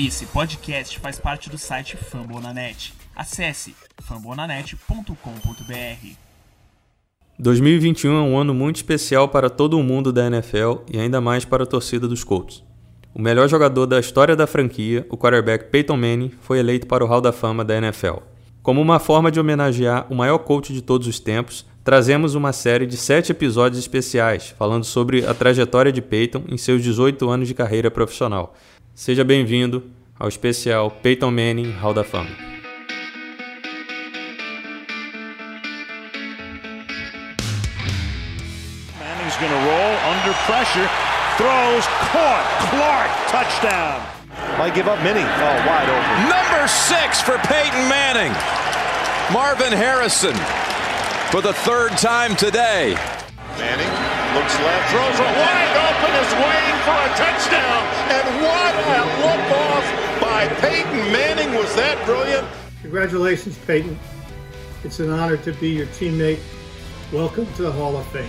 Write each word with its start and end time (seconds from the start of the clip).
Esse 0.00 0.26
podcast 0.26 0.96
faz 1.00 1.18
parte 1.18 1.50
do 1.50 1.58
site 1.58 1.96
Fambonanet. 1.96 2.94
Acesse 3.16 3.74
fambonanet.com.br. 4.00 6.08
2021 7.36 8.16
é 8.16 8.20
um 8.20 8.38
ano 8.38 8.54
muito 8.54 8.76
especial 8.76 9.28
para 9.28 9.50
todo 9.50 9.76
o 9.76 9.82
mundo 9.82 10.12
da 10.12 10.28
NFL 10.28 10.84
e 10.88 11.00
ainda 11.00 11.20
mais 11.20 11.44
para 11.44 11.64
a 11.64 11.66
torcida 11.66 12.06
dos 12.06 12.22
Colts. 12.22 12.62
O 13.12 13.20
melhor 13.20 13.48
jogador 13.48 13.86
da 13.86 13.98
história 13.98 14.36
da 14.36 14.46
franquia, 14.46 15.04
o 15.10 15.16
quarterback 15.16 15.68
Peyton 15.68 15.96
Manning, 15.96 16.30
foi 16.42 16.60
eleito 16.60 16.86
para 16.86 17.04
o 17.04 17.08
Hall 17.08 17.20
da 17.20 17.32
Fama 17.32 17.64
da 17.64 17.76
NFL. 17.76 18.18
Como 18.62 18.80
uma 18.80 19.00
forma 19.00 19.32
de 19.32 19.40
homenagear 19.40 20.06
o 20.08 20.14
maior 20.14 20.38
coach 20.38 20.72
de 20.72 20.80
todos 20.80 21.08
os 21.08 21.18
tempos, 21.18 21.66
trazemos 21.82 22.36
uma 22.36 22.52
série 22.52 22.86
de 22.86 22.96
sete 22.96 23.32
episódios 23.32 23.80
especiais 23.80 24.54
falando 24.56 24.84
sobre 24.84 25.26
a 25.26 25.34
trajetória 25.34 25.90
de 25.90 26.00
Peyton 26.00 26.44
em 26.46 26.56
seus 26.56 26.84
18 26.84 27.28
anos 27.28 27.48
de 27.48 27.54
carreira 27.54 27.90
profissional. 27.90 28.54
Seja 28.98 29.22
bem-vindo 29.22 29.92
ao 30.18 30.26
especial 30.26 30.90
Peyton 30.90 31.30
Manning 31.30 31.70
Hall 31.70 31.94
da 31.94 32.02
Fama. 32.02 32.34
Manning's 38.98 39.36
going 39.38 39.54
to 39.54 39.62
roll 39.70 39.94
under 40.02 40.34
pressure, 40.50 40.90
throws, 41.38 41.86
caught, 42.10 42.42
Clark, 42.74 43.10
touchdown. 43.30 44.02
Might 44.58 44.74
give 44.74 44.88
up 44.88 44.98
many. 45.04 45.22
Oh, 45.22 45.56
wide 45.62 45.86
open. 45.86 46.34
Number 46.34 46.66
six 46.66 47.20
for 47.20 47.38
Peyton 47.46 47.86
Manning. 47.86 48.34
Marvin 49.32 49.72
Harrison 49.72 50.34
for 51.30 51.40
the 51.40 51.52
third 51.52 51.96
time 51.98 52.34
today. 52.34 52.98
Manning 53.62 53.92
looks 54.34 54.58
left, 54.58 54.90
Throws 54.90 55.20
it 55.22 55.32
wide 55.38 55.76
open, 55.86 56.10
is 56.18 56.32
waiting 56.34 56.78
for 56.82 56.98
a 56.98 57.10
touchdown. 57.14 57.67
What 58.68 58.76
a 58.76 59.04
look 59.24 59.50
off 59.56 60.20
by 60.20 60.46
Peyton 60.60 61.10
Manning. 61.10 61.54
Was 61.54 61.74
that 61.76 62.04
brilliant? 62.04 62.46
Congratulations, 62.82 63.56
Peyton. 63.66 63.98
It's 64.84 65.00
an 65.00 65.08
honor 65.08 65.38
to 65.38 65.54
be 65.54 65.70
your 65.70 65.86
teammate. 65.86 66.38
Welcome 67.10 67.46
to 67.54 67.62
the 67.62 67.72
Hall 67.72 67.96
of 67.96 68.06
Fame. 68.08 68.28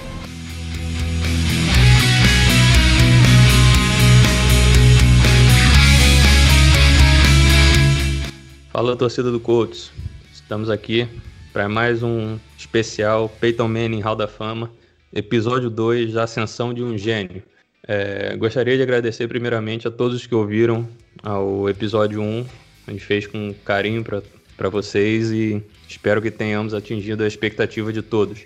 Fala 8.72 8.96
torcida 8.96 9.30
do 9.30 9.42
Colts, 9.42 9.92
estamos 10.32 10.70
aqui 10.70 11.06
para 11.52 11.68
mais 11.68 12.02
um 12.02 12.40
especial 12.58 13.28
Peyton 13.42 13.68
Manning 13.68 14.00
Hall 14.00 14.16
da 14.16 14.28
Fama, 14.30 14.72
episódio 15.14 15.70
2, 15.70 16.16
a 16.16 16.24
Ascensão 16.24 16.74
de 16.74 16.82
um 16.82 16.98
Gênio. 16.98 17.44
É, 17.92 18.38
gostaria 18.38 18.78
de 18.78 18.84
agradecer 18.84 19.28
primeiramente 19.28 19.88
a 19.88 19.92
todos 19.92 20.28
que 20.28 20.36
ouviram 20.36 20.88
ao 21.24 21.68
episódio 21.68 22.22
1, 22.22 22.46
a 22.86 22.92
gente 22.92 23.04
fez 23.04 23.26
com 23.26 23.52
carinho 23.66 24.04
para 24.04 24.70
vocês 24.70 25.32
e 25.32 25.64
espero 25.88 26.22
que 26.22 26.30
tenhamos 26.30 26.76
atingido 26.76 27.24
a 27.24 27.28
expectativa 27.28 27.92
de 27.92 28.04
todos. 28.04 28.46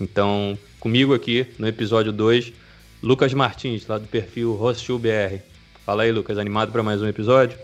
Então, 0.00 0.56
comigo 0.78 1.12
aqui 1.12 1.44
no 1.58 1.66
episódio 1.66 2.12
2, 2.12 2.52
Lucas 3.02 3.34
Martins, 3.34 3.84
lá 3.84 3.98
do 3.98 4.06
perfil 4.06 4.56
Hostil 4.62 4.96
BR. 4.96 5.40
Fala 5.84 6.04
aí, 6.04 6.12
Lucas, 6.12 6.38
animado 6.38 6.70
para 6.70 6.84
mais 6.84 7.02
um 7.02 7.08
episódio? 7.08 7.58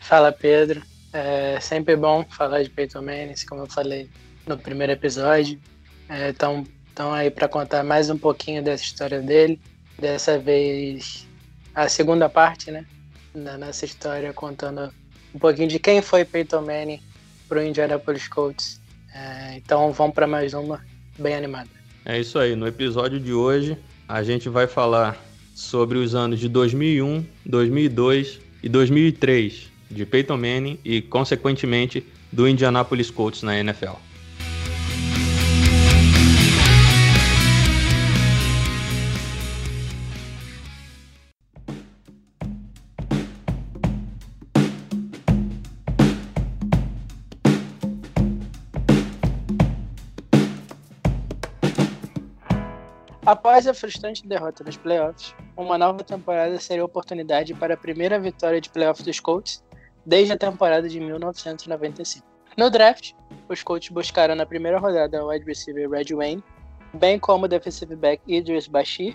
Fala, 0.00 0.32
Pedro. 0.32 0.80
É 1.12 1.60
sempre 1.60 1.94
bom 1.94 2.24
falar 2.24 2.62
de 2.62 2.70
Peyton 2.70 3.02
Manning, 3.02 3.34
como 3.46 3.64
eu 3.64 3.66
falei 3.66 4.08
no 4.46 4.56
primeiro 4.56 4.94
episódio. 4.94 5.60
Estão 6.30 6.64
é, 7.14 7.20
aí 7.20 7.30
para 7.30 7.48
contar 7.48 7.84
mais 7.84 8.08
um 8.08 8.16
pouquinho 8.16 8.62
dessa 8.62 8.82
história 8.82 9.20
dele. 9.20 9.60
Dessa 10.00 10.38
vez, 10.38 11.26
a 11.74 11.88
segunda 11.88 12.28
parte, 12.28 12.70
né? 12.70 12.86
Da 13.34 13.58
nossa 13.58 13.84
história, 13.84 14.32
contando 14.32 14.92
um 15.34 15.38
pouquinho 15.38 15.68
de 15.68 15.78
quem 15.78 16.00
foi 16.00 16.24
Peyton 16.24 16.62
Manning 16.62 17.00
para 17.48 17.60
o 17.60 17.62
Indianapolis 17.62 18.26
Colts. 18.26 18.80
É, 19.14 19.56
então, 19.56 19.92
vamos 19.92 20.14
para 20.14 20.26
mais 20.26 20.54
uma 20.54 20.80
bem 21.18 21.34
animada. 21.34 21.68
É 22.04 22.18
isso 22.18 22.38
aí. 22.38 22.56
No 22.56 22.66
episódio 22.66 23.20
de 23.20 23.32
hoje, 23.32 23.76
a 24.08 24.22
gente 24.22 24.48
vai 24.48 24.66
falar 24.66 25.16
sobre 25.54 25.98
os 25.98 26.14
anos 26.14 26.40
de 26.40 26.48
2001, 26.48 27.24
2002 27.44 28.40
e 28.62 28.68
2003 28.68 29.70
de 29.90 30.06
Peyton 30.06 30.36
Manning 30.36 30.78
e, 30.84 31.02
consequentemente, 31.02 32.06
do 32.32 32.48
Indianapolis 32.48 33.10
Colts 33.10 33.42
na 33.42 33.58
NFL. 33.58 33.96
Após 53.60 53.68
a 53.68 53.74
frustrante 53.74 54.26
derrota 54.26 54.64
nos 54.64 54.78
playoffs, 54.78 55.34
uma 55.54 55.76
nova 55.76 56.02
temporada 56.02 56.58
seria 56.58 56.82
a 56.82 56.86
oportunidade 56.86 57.52
para 57.52 57.74
a 57.74 57.76
primeira 57.76 58.18
vitória 58.18 58.58
de 58.58 58.70
playoffs 58.70 59.04
dos 59.04 59.20
Colts 59.20 59.62
desde 60.06 60.32
a 60.32 60.38
temporada 60.38 60.88
de 60.88 60.98
1995. 60.98 62.26
No 62.56 62.70
draft, 62.70 63.12
os 63.50 63.62
Colts 63.62 63.90
buscaram 63.90 64.34
na 64.34 64.46
primeira 64.46 64.78
rodada 64.78 65.22
o 65.22 65.28
wide 65.28 65.44
receiver 65.44 65.90
Red 65.90 66.06
Wayne, 66.14 66.42
bem 66.94 67.18
como 67.18 67.44
o 67.44 67.48
defensive 67.48 67.94
back 67.96 68.22
Idris 68.26 68.66
Bashir 68.66 69.14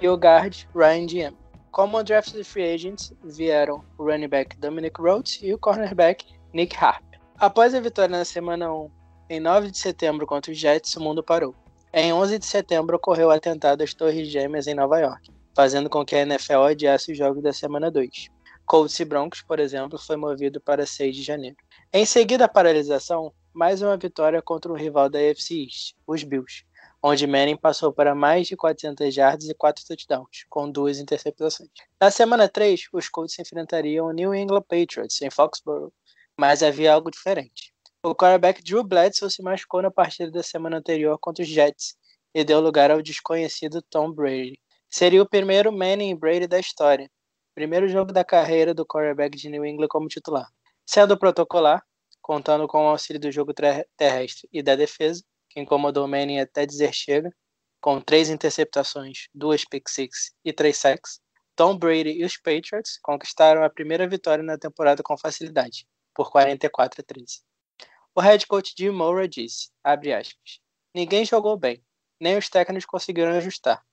e 0.00 0.08
o 0.08 0.14
guard 0.14 0.56
Ryan 0.72 1.06
Diem. 1.06 1.36
Como 1.72 2.00
draft 2.04 2.32
de 2.32 2.44
free 2.44 2.72
agents, 2.72 3.12
vieram 3.24 3.84
o 3.98 4.04
running 4.04 4.28
back 4.28 4.56
Dominic 4.58 5.00
Rhodes 5.02 5.40
e 5.42 5.52
o 5.52 5.58
cornerback 5.58 6.26
Nick 6.54 6.76
Harp. 6.76 7.02
Após 7.36 7.74
a 7.74 7.80
vitória 7.80 8.16
na 8.16 8.24
semana 8.24 8.72
1, 8.72 8.88
em 9.30 9.40
9 9.40 9.72
de 9.72 9.78
setembro 9.78 10.28
contra 10.28 10.52
os 10.52 10.58
Jets, 10.58 10.94
o 10.94 11.00
mundo 11.00 11.24
parou. 11.24 11.56
Em 11.92 12.12
11 12.12 12.38
de 12.38 12.46
setembro 12.46 12.96
ocorreu 12.96 13.28
o 13.28 13.30
atentado 13.32 13.82
às 13.82 13.92
Torres 13.92 14.28
Gêmeas 14.28 14.68
em 14.68 14.74
Nova 14.74 15.00
York, 15.00 15.28
fazendo 15.56 15.90
com 15.90 16.04
que 16.04 16.14
a 16.14 16.20
NFL 16.20 16.62
adiasse 16.62 17.10
os 17.10 17.18
jogos 17.18 17.42
da 17.42 17.52
semana 17.52 17.90
2. 17.90 18.28
Colts 18.64 19.00
e 19.00 19.04
Broncos, 19.04 19.42
por 19.42 19.58
exemplo, 19.58 19.98
foi 19.98 20.14
movido 20.14 20.60
para 20.60 20.86
6 20.86 21.16
de 21.16 21.22
janeiro. 21.24 21.56
Em 21.92 22.06
seguida 22.06 22.44
à 22.44 22.48
paralisação, 22.48 23.32
mais 23.52 23.82
uma 23.82 23.96
vitória 23.96 24.40
contra 24.40 24.72
um 24.72 24.76
rival 24.76 25.10
da 25.10 25.18
AFC 25.18 25.64
East, 25.64 25.96
os 26.06 26.22
Bills, 26.22 26.64
onde 27.02 27.26
Manning 27.26 27.56
passou 27.56 27.92
para 27.92 28.14
mais 28.14 28.46
de 28.46 28.56
400 28.56 29.12
yards 29.16 29.48
e 29.48 29.54
4 29.54 29.84
touchdowns, 29.84 30.44
com 30.48 30.70
duas 30.70 31.00
interceptações. 31.00 31.70
Na 32.00 32.12
semana 32.12 32.48
3, 32.48 32.84
os 32.92 33.08
Colts 33.08 33.36
enfrentariam 33.40 34.06
o 34.06 34.12
New 34.12 34.32
England 34.32 34.62
Patriots 34.62 35.20
em 35.22 35.28
Foxborough, 35.28 35.92
mas 36.38 36.62
havia 36.62 36.94
algo 36.94 37.10
diferente. 37.10 37.74
O 38.02 38.14
quarterback 38.14 38.62
Drew 38.62 38.82
Bledsoe 38.82 39.30
se 39.30 39.42
machucou 39.42 39.82
na 39.82 39.90
partida 39.90 40.30
da 40.30 40.42
semana 40.42 40.78
anterior 40.78 41.18
contra 41.18 41.42
os 41.42 41.48
Jets 41.50 41.98
e 42.34 42.42
deu 42.42 42.58
lugar 42.58 42.90
ao 42.90 43.02
desconhecido 43.02 43.82
Tom 43.82 44.10
Brady. 44.10 44.58
Seria 44.88 45.20
o 45.20 45.28
primeiro 45.28 45.70
Manning 45.70 46.16
Brady 46.16 46.46
da 46.46 46.58
história, 46.58 47.10
primeiro 47.54 47.86
jogo 47.88 48.10
da 48.10 48.24
carreira 48.24 48.72
do 48.72 48.86
quarterback 48.86 49.36
de 49.36 49.50
New 49.50 49.66
England 49.66 49.88
como 49.88 50.08
titular. 50.08 50.48
Sendo 50.86 51.18
protocolar, 51.18 51.84
contando 52.22 52.66
com 52.66 52.86
o 52.86 52.88
auxílio 52.88 53.20
do 53.20 53.30
jogo 53.30 53.52
terrestre 53.52 54.48
e 54.50 54.62
da 54.62 54.74
defesa, 54.74 55.22
que 55.50 55.60
incomodou 55.60 56.08
Manning 56.08 56.40
até 56.40 56.64
dizer 56.64 56.94
chega, 56.94 57.30
com 57.82 58.00
três 58.00 58.30
interceptações, 58.30 59.28
duas 59.34 59.62
pick 59.66 59.86
six 59.90 60.32
e 60.42 60.54
três 60.54 60.78
sacks, 60.78 61.20
Tom 61.54 61.76
Brady 61.76 62.12
e 62.12 62.24
os 62.24 62.38
Patriots 62.38 62.98
conquistaram 63.02 63.62
a 63.62 63.68
primeira 63.68 64.08
vitória 64.08 64.42
na 64.42 64.56
temporada 64.56 65.02
com 65.02 65.18
facilidade, 65.18 65.86
por 66.14 66.30
44 66.30 67.02
a 67.02 67.04
13. 67.04 67.49
O 68.14 68.20
head 68.20 68.46
coach 68.46 68.74
Jim 68.76 68.90
Mora 68.90 69.28
disse, 69.28 69.70
aspas, 69.84 70.60
ninguém 70.94 71.24
jogou 71.24 71.56
bem, 71.56 71.82
nem 72.20 72.36
os 72.36 72.48
técnicos 72.48 72.84
conseguiram 72.84 73.32
ajustar. 73.32 73.84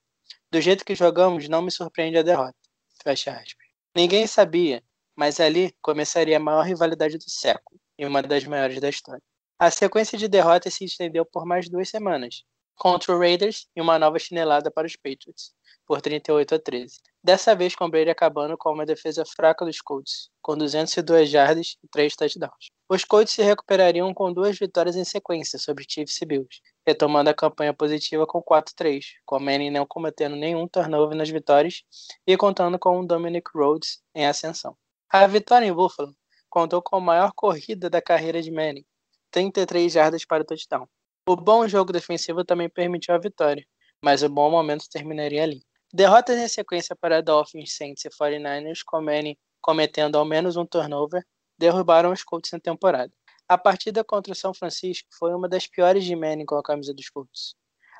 Do 0.51 0.59
jeito 0.59 0.83
que 0.83 0.95
jogamos, 0.95 1.47
não 1.47 1.61
me 1.61 1.71
surpreende 1.71 2.17
a 2.17 2.23
derrota. 2.23 2.57
Fecha 3.03 3.31
aspas. 3.31 3.67
Ninguém 3.95 4.25
sabia, 4.25 4.83
mas 5.15 5.39
ali 5.39 5.75
começaria 5.81 6.37
a 6.37 6.39
maior 6.39 6.63
rivalidade 6.63 7.17
do 7.17 7.29
século 7.29 7.79
e 7.97 8.05
uma 8.05 8.21
das 8.21 8.43
maiores 8.43 8.79
da 8.79 8.89
história. 8.89 9.21
A 9.59 9.69
sequência 9.71 10.17
de 10.17 10.27
derrotas 10.27 10.73
se 10.73 10.85
estendeu 10.85 11.25
por 11.25 11.45
mais 11.45 11.69
duas 11.69 11.89
semanas, 11.89 12.43
contra 12.77 13.13
o 13.13 13.19
Raiders 13.19 13.67
e 13.75 13.81
uma 13.81 13.97
nova 13.97 14.19
chinelada 14.19 14.69
para 14.69 14.85
os 14.85 14.95
Patriots, 14.95 15.51
por 15.85 15.99
38 16.01 16.55
a 16.55 16.59
13. 16.59 16.97
Dessa 17.23 17.55
vez 17.55 17.75
com 17.75 17.89
Brady 17.89 18.09
acabando 18.09 18.57
com 18.57 18.71
uma 18.71 18.85
defesa 18.85 19.25
fraca 19.25 19.65
dos 19.65 19.81
Colts, 19.81 20.29
com 20.41 20.55
202 20.55 21.29
jardas 21.29 21.75
e 21.83 21.87
3 21.89 22.15
touchdowns. 22.15 22.69
Os 22.87 23.03
Colts 23.03 23.33
se 23.33 23.41
recuperariam 23.41 24.13
com 24.13 24.31
duas 24.31 24.57
vitórias 24.57 24.95
em 24.95 25.03
sequência 25.03 25.57
sobre 25.59 25.85
Chiefs 25.89 26.21
e 26.21 26.25
Bills, 26.25 26.61
retomando 26.85 27.29
a 27.29 27.33
campanha 27.33 27.73
positiva 27.73 28.25
com 28.25 28.41
4-3, 28.41 29.03
com 29.25 29.39
Manning 29.39 29.71
não 29.71 29.85
cometendo 29.85 30.35
nenhum 30.35 30.67
turnover 30.67 31.17
nas 31.17 31.29
vitórias 31.29 31.83
e 32.25 32.37
contando 32.37 32.77
com 32.79 32.99
o 32.99 33.05
Dominic 33.05 33.49
Rhodes 33.53 34.01
em 34.15 34.25
ascensão. 34.25 34.77
A 35.09 35.25
vitória 35.25 35.65
em 35.65 35.73
Buffalo 35.73 36.13
contou 36.49 36.81
com 36.81 36.95
a 36.95 37.01
maior 37.01 37.31
corrida 37.35 37.89
da 37.89 38.01
carreira 38.01 38.41
de 38.41 38.51
Manning, 38.51 38.85
33 39.31 39.91
jardas 39.91 40.25
para 40.25 40.43
o 40.43 40.45
touchdown. 40.45 40.87
O 41.29 41.35
bom 41.35 41.67
jogo 41.67 41.91
defensivo 41.91 42.45
também 42.45 42.69
permitiu 42.69 43.13
a 43.13 43.17
vitória, 43.17 43.65
mas 44.01 44.23
o 44.23 44.29
bom 44.29 44.49
momento 44.49 44.85
terminaria 44.89 45.43
ali. 45.43 45.61
Derrotas 45.93 46.37
em 46.37 46.47
sequência 46.47 46.95
para 46.95 47.21
Dolphins, 47.21 47.75
Saints 47.75 48.05
e 48.05 48.09
49ers, 48.09 48.79
com 48.85 49.01
Manning 49.01 49.35
cometendo 49.59 50.17
ao 50.17 50.23
menos 50.23 50.55
um 50.55 50.65
turnover, 50.65 51.21
derrubaram 51.59 52.13
os 52.13 52.23
Colts 52.23 52.53
na 52.53 52.61
temporada. 52.61 53.11
A 53.45 53.57
partida 53.57 54.05
contra 54.05 54.31
o 54.31 54.35
São 54.37 54.53
Francisco 54.53 55.09
foi 55.19 55.35
uma 55.35 55.49
das 55.49 55.67
piores 55.67 56.05
de 56.05 56.15
Manning 56.15 56.45
com 56.45 56.55
a 56.55 56.63
camisa 56.63 56.93
dos 56.93 57.09
Colts. 57.09 57.55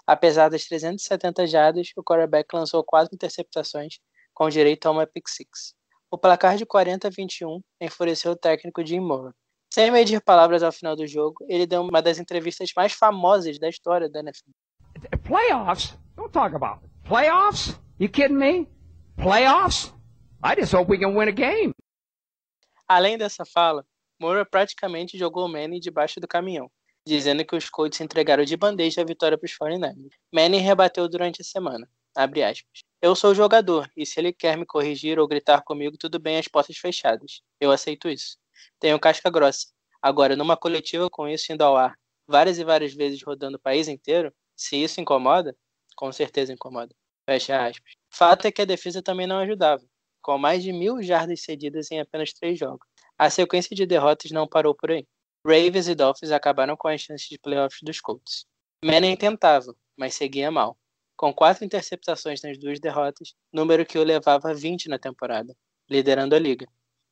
Apesar 0.07 0.47
das 0.47 0.63
370 0.63 1.45
jardas, 1.47 1.89
o 1.97 2.03
quarterback 2.03 2.47
lançou 2.53 2.81
quatro 2.81 3.13
interceptações, 3.13 3.99
com 4.33 4.47
direito 4.47 4.85
a 4.85 4.91
uma 4.91 5.05
pick 5.05 5.27
six. 5.27 5.73
O 6.09 6.17
placar 6.17 6.55
de 6.55 6.65
40 6.65 7.09
a 7.09 7.11
21 7.11 7.59
enfureceu 7.81 8.31
o 8.31 8.37
técnico 8.37 8.85
Jim 8.85 9.01
Mora. 9.01 9.35
Sem 9.77 9.91
medir 9.91 10.19
palavras 10.19 10.63
ao 10.63 10.71
final 10.71 10.95
do 10.95 11.05
jogo, 11.05 11.45
ele 11.47 11.67
deu 11.67 11.83
uma 11.83 12.01
das 12.01 12.17
entrevistas 12.17 12.71
mais 12.75 12.93
famosas 12.93 13.59
da 13.59 13.69
história 13.69 14.09
da 14.09 14.21
NFL. 14.21 14.49
Playoffs? 15.23 15.95
Don't 16.15 16.31
talk 16.31 16.55
about 16.55 16.83
it. 16.83 16.91
Playoffs? 17.07 17.79
You 17.99 18.09
kidding 18.09 18.37
me? 18.37 18.67
Playoffs? 19.17 19.93
I 20.43 20.59
just 20.59 20.73
hope 20.73 20.89
we 20.89 20.97
can 20.97 21.15
win 21.15 21.27
a 21.27 21.31
game. 21.31 21.75
Além 22.87 23.19
dessa 23.19 23.45
fala, 23.45 23.85
Moura 24.19 24.43
praticamente 24.43 25.15
jogou 25.15 25.45
o 25.45 25.47
Manning 25.47 25.79
debaixo 25.79 26.19
do 26.19 26.27
caminhão, 26.27 26.71
dizendo 27.05 27.45
que 27.45 27.55
os 27.55 27.69
Colts 27.69 28.01
entregaram 28.01 28.43
de 28.43 28.57
bandeja 28.57 29.01
a 29.01 29.05
vitória 29.05 29.37
para 29.37 29.45
os 29.45 29.55
49ers. 29.55 30.09
Manning 30.33 30.57
rebateu 30.57 31.07
durante 31.07 31.43
a 31.43 31.45
semana. 31.45 31.87
Eu 32.99 33.15
sou 33.15 33.29
o 33.29 33.35
jogador, 33.35 33.87
e 33.95 34.07
se 34.07 34.19
ele 34.19 34.33
quer 34.33 34.57
me 34.57 34.65
corrigir 34.65 35.19
ou 35.19 35.27
gritar 35.27 35.61
comigo, 35.61 35.95
tudo 35.99 36.17
bem, 36.17 36.39
as 36.39 36.47
portas 36.47 36.77
fechadas. 36.77 37.43
Eu 37.61 37.69
aceito 37.69 38.09
isso. 38.09 38.39
Tenho 38.79 38.99
casca 38.99 39.29
grossa. 39.29 39.67
Agora, 40.01 40.35
numa 40.35 40.57
coletiva 40.57 41.09
com 41.09 41.27
isso 41.27 41.51
indo 41.51 41.63
ao 41.63 41.75
ar, 41.75 41.97
várias 42.27 42.59
e 42.59 42.63
várias 42.63 42.93
vezes 42.93 43.21
rodando 43.23 43.57
o 43.57 43.59
país 43.59 43.87
inteiro, 43.87 44.33
se 44.55 44.75
isso 44.75 45.01
incomoda, 45.01 45.55
com 45.95 46.11
certeza 46.11 46.53
incomoda. 46.53 46.93
Fecha 47.25 47.65
aspas. 47.65 47.93
Fato 48.09 48.47
é 48.47 48.51
que 48.51 48.61
a 48.61 48.65
defesa 48.65 49.01
também 49.01 49.27
não 49.27 49.39
ajudava, 49.39 49.83
com 50.21 50.37
mais 50.37 50.63
de 50.63 50.71
mil 50.71 51.01
jardas 51.01 51.41
cedidas 51.41 51.91
em 51.91 51.99
apenas 51.99 52.33
três 52.33 52.57
jogos. 52.57 52.85
A 53.17 53.29
sequência 53.29 53.75
de 53.75 53.85
derrotas 53.85 54.31
não 54.31 54.47
parou 54.47 54.75
por 54.75 54.91
aí. 54.91 55.05
Ravens 55.45 55.87
e 55.87 55.95
Dolphins 55.95 56.31
acabaram 56.31 56.75
com 56.77 56.87
as 56.87 57.01
chances 57.01 57.27
de 57.27 57.39
playoffs 57.39 57.79
dos 57.81 57.99
Colts. 57.99 58.45
Manning 58.83 59.15
tentava, 59.15 59.75
mas 59.97 60.13
seguia 60.13 60.51
mal 60.51 60.77
com 61.17 61.33
quatro 61.33 61.65
interceptações 61.65 62.41
nas 62.43 62.57
duas 62.59 62.79
derrotas, 62.79 63.33
número 63.51 63.85
que 63.85 63.97
o 63.97 64.03
levava 64.03 64.51
a 64.51 64.53
20 64.53 64.87
na 64.87 64.99
temporada, 64.99 65.53
liderando 65.89 66.35
a 66.35 66.39
liga, 66.39 66.67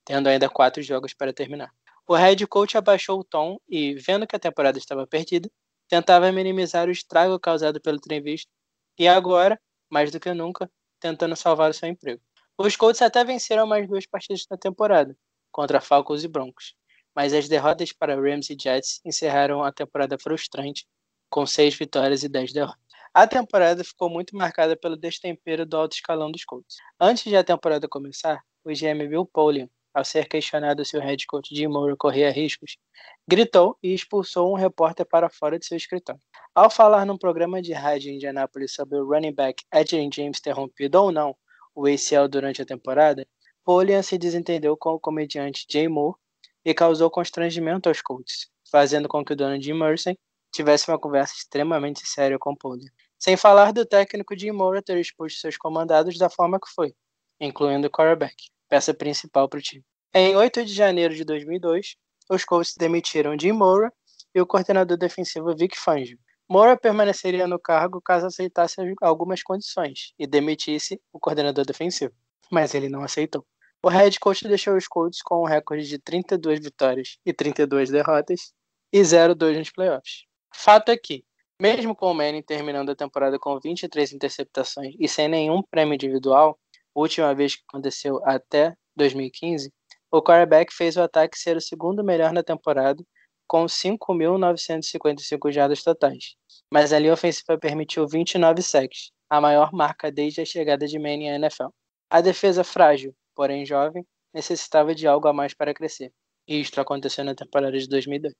tendo 0.06 0.28
ainda 0.28 0.48
quatro 0.48 0.81
jogos 0.84 1.13
para 1.13 1.34
terminar. 1.34 1.72
O 2.07 2.13
head 2.13 2.46
coach 2.46 2.78
abaixou 2.78 3.19
o 3.19 3.24
tom 3.24 3.60
e, 3.68 3.96
vendo 3.96 4.28
que 4.28 4.36
a 4.36 4.40
temporada 4.40 4.78
estava 4.78 5.07
perdida, 5.07 5.50
tentava 5.88 6.31
minimizar 6.31 6.88
o 6.88 6.92
estrago 6.92 7.40
causado 7.40 7.81
pelo 7.81 8.00
trem 8.00 8.22
visto 8.22 8.50
e 8.98 9.07
agora, 9.07 9.60
mais 9.90 10.12
do 10.12 10.19
que 10.19 10.34
nunca, 10.34 10.69
tentando 11.00 11.36
salvar 11.36 11.72
o 11.72 11.74
seu 11.74 11.90
emprego. 11.90 12.22
Os 12.57 12.75
Colts 12.75 13.02
até 13.02 13.24
venceram 13.24 13.68
mais 13.68 13.88
duas 13.88 14.06
partidas 14.06 14.46
na 14.50 14.57
temporada, 14.57 15.18
contra 15.52 15.81
Falcons 15.81 16.24
e 16.24 16.28
Broncos, 16.28 16.75
mas 17.13 17.34
as 17.34 17.50
derrotas 17.50 17.92
para 17.92 18.16
Rams 18.16 18.50
e 18.50 18.58
Jets 18.60 19.01
encerraram 19.04 19.63
a 19.63 19.72
temporada 19.72 20.18
frustrante, 20.18 20.88
com 21.30 21.46
seis 21.46 21.75
vitórias 21.75 22.24
e 22.24 22.30
dez 22.30 22.54
derrotas. 22.54 22.86
A 23.13 23.25
temporada 23.25 23.84
ficou 23.84 24.10
muito 24.10 24.36
marcada 24.36 24.75
pelo 24.75 24.96
destempero 24.96 25.66
do 25.66 25.78
alto 25.78 25.94
escalão 25.94 26.31
dos 26.31 26.46
Colts. 26.46 26.78
Antes 27.00 27.24
de 27.24 27.36
a 27.36 27.44
temporada 27.44 27.88
começar, 27.88 28.42
o 28.63 28.69
GM 28.69 29.08
Bill 29.08 29.25
Polian, 29.25 29.69
ao 29.95 30.03
ser 30.03 30.27
questionado 30.27 30.83
se 30.83 30.97
o 30.97 31.00
head 31.00 31.25
coach 31.25 31.56
Jim 31.56 31.68
Moore 31.68 31.95
corria 31.95 32.30
riscos, 32.30 32.77
gritou 33.25 33.77
e 33.81 33.94
expulsou 33.94 34.51
um 34.51 34.56
repórter 34.56 35.06
para 35.06 35.30
fora 35.30 35.57
de 35.57 35.65
seu 35.65 35.77
escritório. 35.77 36.21
Ao 36.53 36.69
falar 36.69 37.06
num 37.06 37.18
programa 37.18 37.62
de 37.62 37.71
rádio 37.71 38.12
em 38.12 38.15
Indianápolis 38.15 38.74
sobre 38.74 38.97
o 38.97 39.06
running 39.06 39.33
back 39.33 39.63
Edwin 39.74 40.09
James 40.13 40.42
ter 40.42 40.51
rompido 40.51 41.01
ou 41.01 41.12
não 41.13 41.33
o 41.74 41.88
ACL 41.88 42.27
durante 42.30 42.62
a 42.62 42.65
temporada, 42.65 43.25
Polian 43.63 44.01
se 44.01 44.18
desentendeu 44.18 44.75
com 44.75 44.89
o 44.89 45.00
comediante 45.00 45.65
Jay 45.71 45.88
Moore 45.88 46.18
e 46.65 46.74
causou 46.74 47.09
constrangimento 47.09 47.88
aos 47.88 48.01
Colts, 48.01 48.50
fazendo 48.69 49.07
com 49.07 49.24
que 49.24 49.31
o 49.31 49.36
dono 49.36 49.62
Jim 49.62 49.74
Mercer 49.74 50.18
tivesse 50.53 50.91
uma 50.91 51.00
conversa 51.00 51.36
extremamente 51.36 52.06
séria 52.06 52.38
com 52.38 52.53
Polian. 52.53 52.91
Sem 53.18 53.38
falar 53.38 53.71
do 53.71 53.86
técnico 53.86 54.38
Jim 54.38 54.51
Mora 54.51 54.81
ter 54.81 54.98
exposto 54.98 55.39
seus 55.39 55.57
comandados 55.57 56.18
da 56.18 56.30
forma 56.30 56.59
que 56.59 56.69
foi, 56.75 56.94
incluindo 57.39 57.88
o 57.88 57.89
quarterback, 57.89 58.36
peça 58.69 58.94
principal 58.94 59.47
para 59.47 59.59
o 59.59 59.62
time. 59.62 59.83
Em 60.13 60.35
8 60.35 60.65
de 60.65 60.73
janeiro 60.73 61.13
de 61.13 61.23
2002, 61.25 61.95
os 62.29 62.45
Colts 62.45 62.73
demitiram 62.77 63.38
Jim 63.39 63.51
Mora 63.51 63.91
e 64.33 64.41
o 64.41 64.45
coordenador 64.45 64.97
defensivo 64.97 65.56
Vic 65.56 65.77
Fangio. 65.77 66.17
Mora 66.47 66.77
permaneceria 66.77 67.47
no 67.47 67.59
cargo 67.59 68.00
caso 68.00 68.27
aceitasse 68.27 68.79
algumas 69.01 69.41
condições 69.41 70.13
e 70.17 70.27
demitisse 70.27 71.01
o 71.12 71.19
coordenador 71.19 71.65
defensivo, 71.65 72.13
mas 72.51 72.75
ele 72.75 72.88
não 72.88 73.03
aceitou. 73.03 73.45
O 73.83 73.89
head 73.89 74.19
coach 74.19 74.47
deixou 74.47 74.75
os 74.75 74.88
Colts 74.88 75.21
com 75.21 75.41
um 75.41 75.45
recorde 75.45 75.88
de 75.88 76.00
32 76.00 76.59
vitórias 76.59 77.17
e 77.25 77.33
32 77.33 77.89
derrotas 77.89 78.53
e 78.91 79.01
0-2 79.01 79.57
nos 79.57 79.71
playoffs. 79.71 80.25
Fato 80.53 80.89
é 80.89 80.97
que, 80.97 81.23
mesmo 81.62 81.95
com 81.95 82.12
o 82.12 82.13
Manning 82.13 82.41
terminando 82.41 82.89
a 82.89 82.95
temporada 82.95 83.38
com 83.38 83.59
23 83.59 84.13
interceptações 84.13 84.95
e 85.00 85.07
sem 85.07 85.27
nenhum 85.27 85.62
prêmio 85.62 85.95
individual, 85.95 86.59
última 86.95 87.33
vez 87.36 87.56
que 87.56 87.63
aconteceu 87.68 88.19
até 88.25 88.74
2015, 88.95 89.71
o 90.12 90.21
quarterback 90.21 90.74
fez 90.74 90.95
o 90.95 91.01
ataque 91.01 91.38
ser 91.38 91.57
o 91.57 91.62
segundo 91.62 92.03
melhor 92.03 92.31
na 92.31 92.42
temporada, 92.42 93.03
com 93.47 93.65
5.955 93.65 95.51
jardas 95.51 95.83
totais. 95.83 96.36
Mas 96.71 96.94
a 96.94 97.00
linha 97.00 97.13
ofensiva 97.13 97.57
permitiu 97.57 98.07
29 98.07 98.62
sacks, 98.62 99.12
a 99.30 99.42
maior 99.42 99.71
marca 99.74 100.12
desde 100.12 100.42
a 100.42 100.45
chegada 100.45 100.88
de 100.88 100.97
Manning 100.97 101.30
à 101.30 101.36
NFL. 101.36 101.68
A 102.09 102.21
defesa 102.21 102.63
frágil, 102.63 103.13
porém 103.36 103.65
jovem, 103.65 104.06
necessitava 104.33 104.95
de 104.95 105.07
algo 105.07 105.27
a 105.27 105.33
mais 105.33 105.53
para 105.53 105.74
crescer. 105.74 106.12
E 106.48 106.59
isto 106.59 106.80
aconteceu 106.80 107.24
na 107.24 107.36
temporada 107.36 107.77
de 107.77 107.88
2002. 107.88 108.33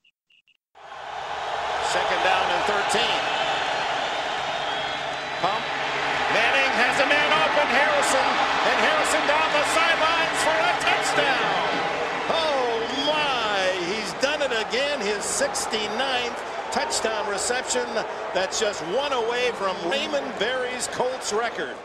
Second 1.92 2.24
down 2.24 2.46
and 2.52 2.64
13. 2.92 3.00
Pump. 5.42 5.64
Manning 6.36 6.72
has 6.76 7.00
a 7.00 7.08
man 7.08 7.30
open, 7.32 7.68
Harrison, 7.72 8.28
and 8.68 8.78
Harrison 8.84 9.24
down 9.32 9.48
the 9.56 9.64
sidelines 9.72 10.40
for 10.44 10.58
a 10.60 10.74
touchdown. 10.84 11.66
Oh 12.28 12.84
my, 13.08 13.72
he's 13.88 14.12
done 14.20 14.42
it 14.44 14.52
again, 14.52 15.00
his 15.00 15.24
69th 15.56 16.36
touchdown 16.74 17.26
reception. 17.32 17.86
That's 18.34 18.60
just 18.60 18.82
one 18.92 19.14
away 19.14 19.54
from 19.54 19.74
Raymond 19.90 20.28
Berry's 20.38 20.88
Colts 20.88 21.32
record. 21.32 21.76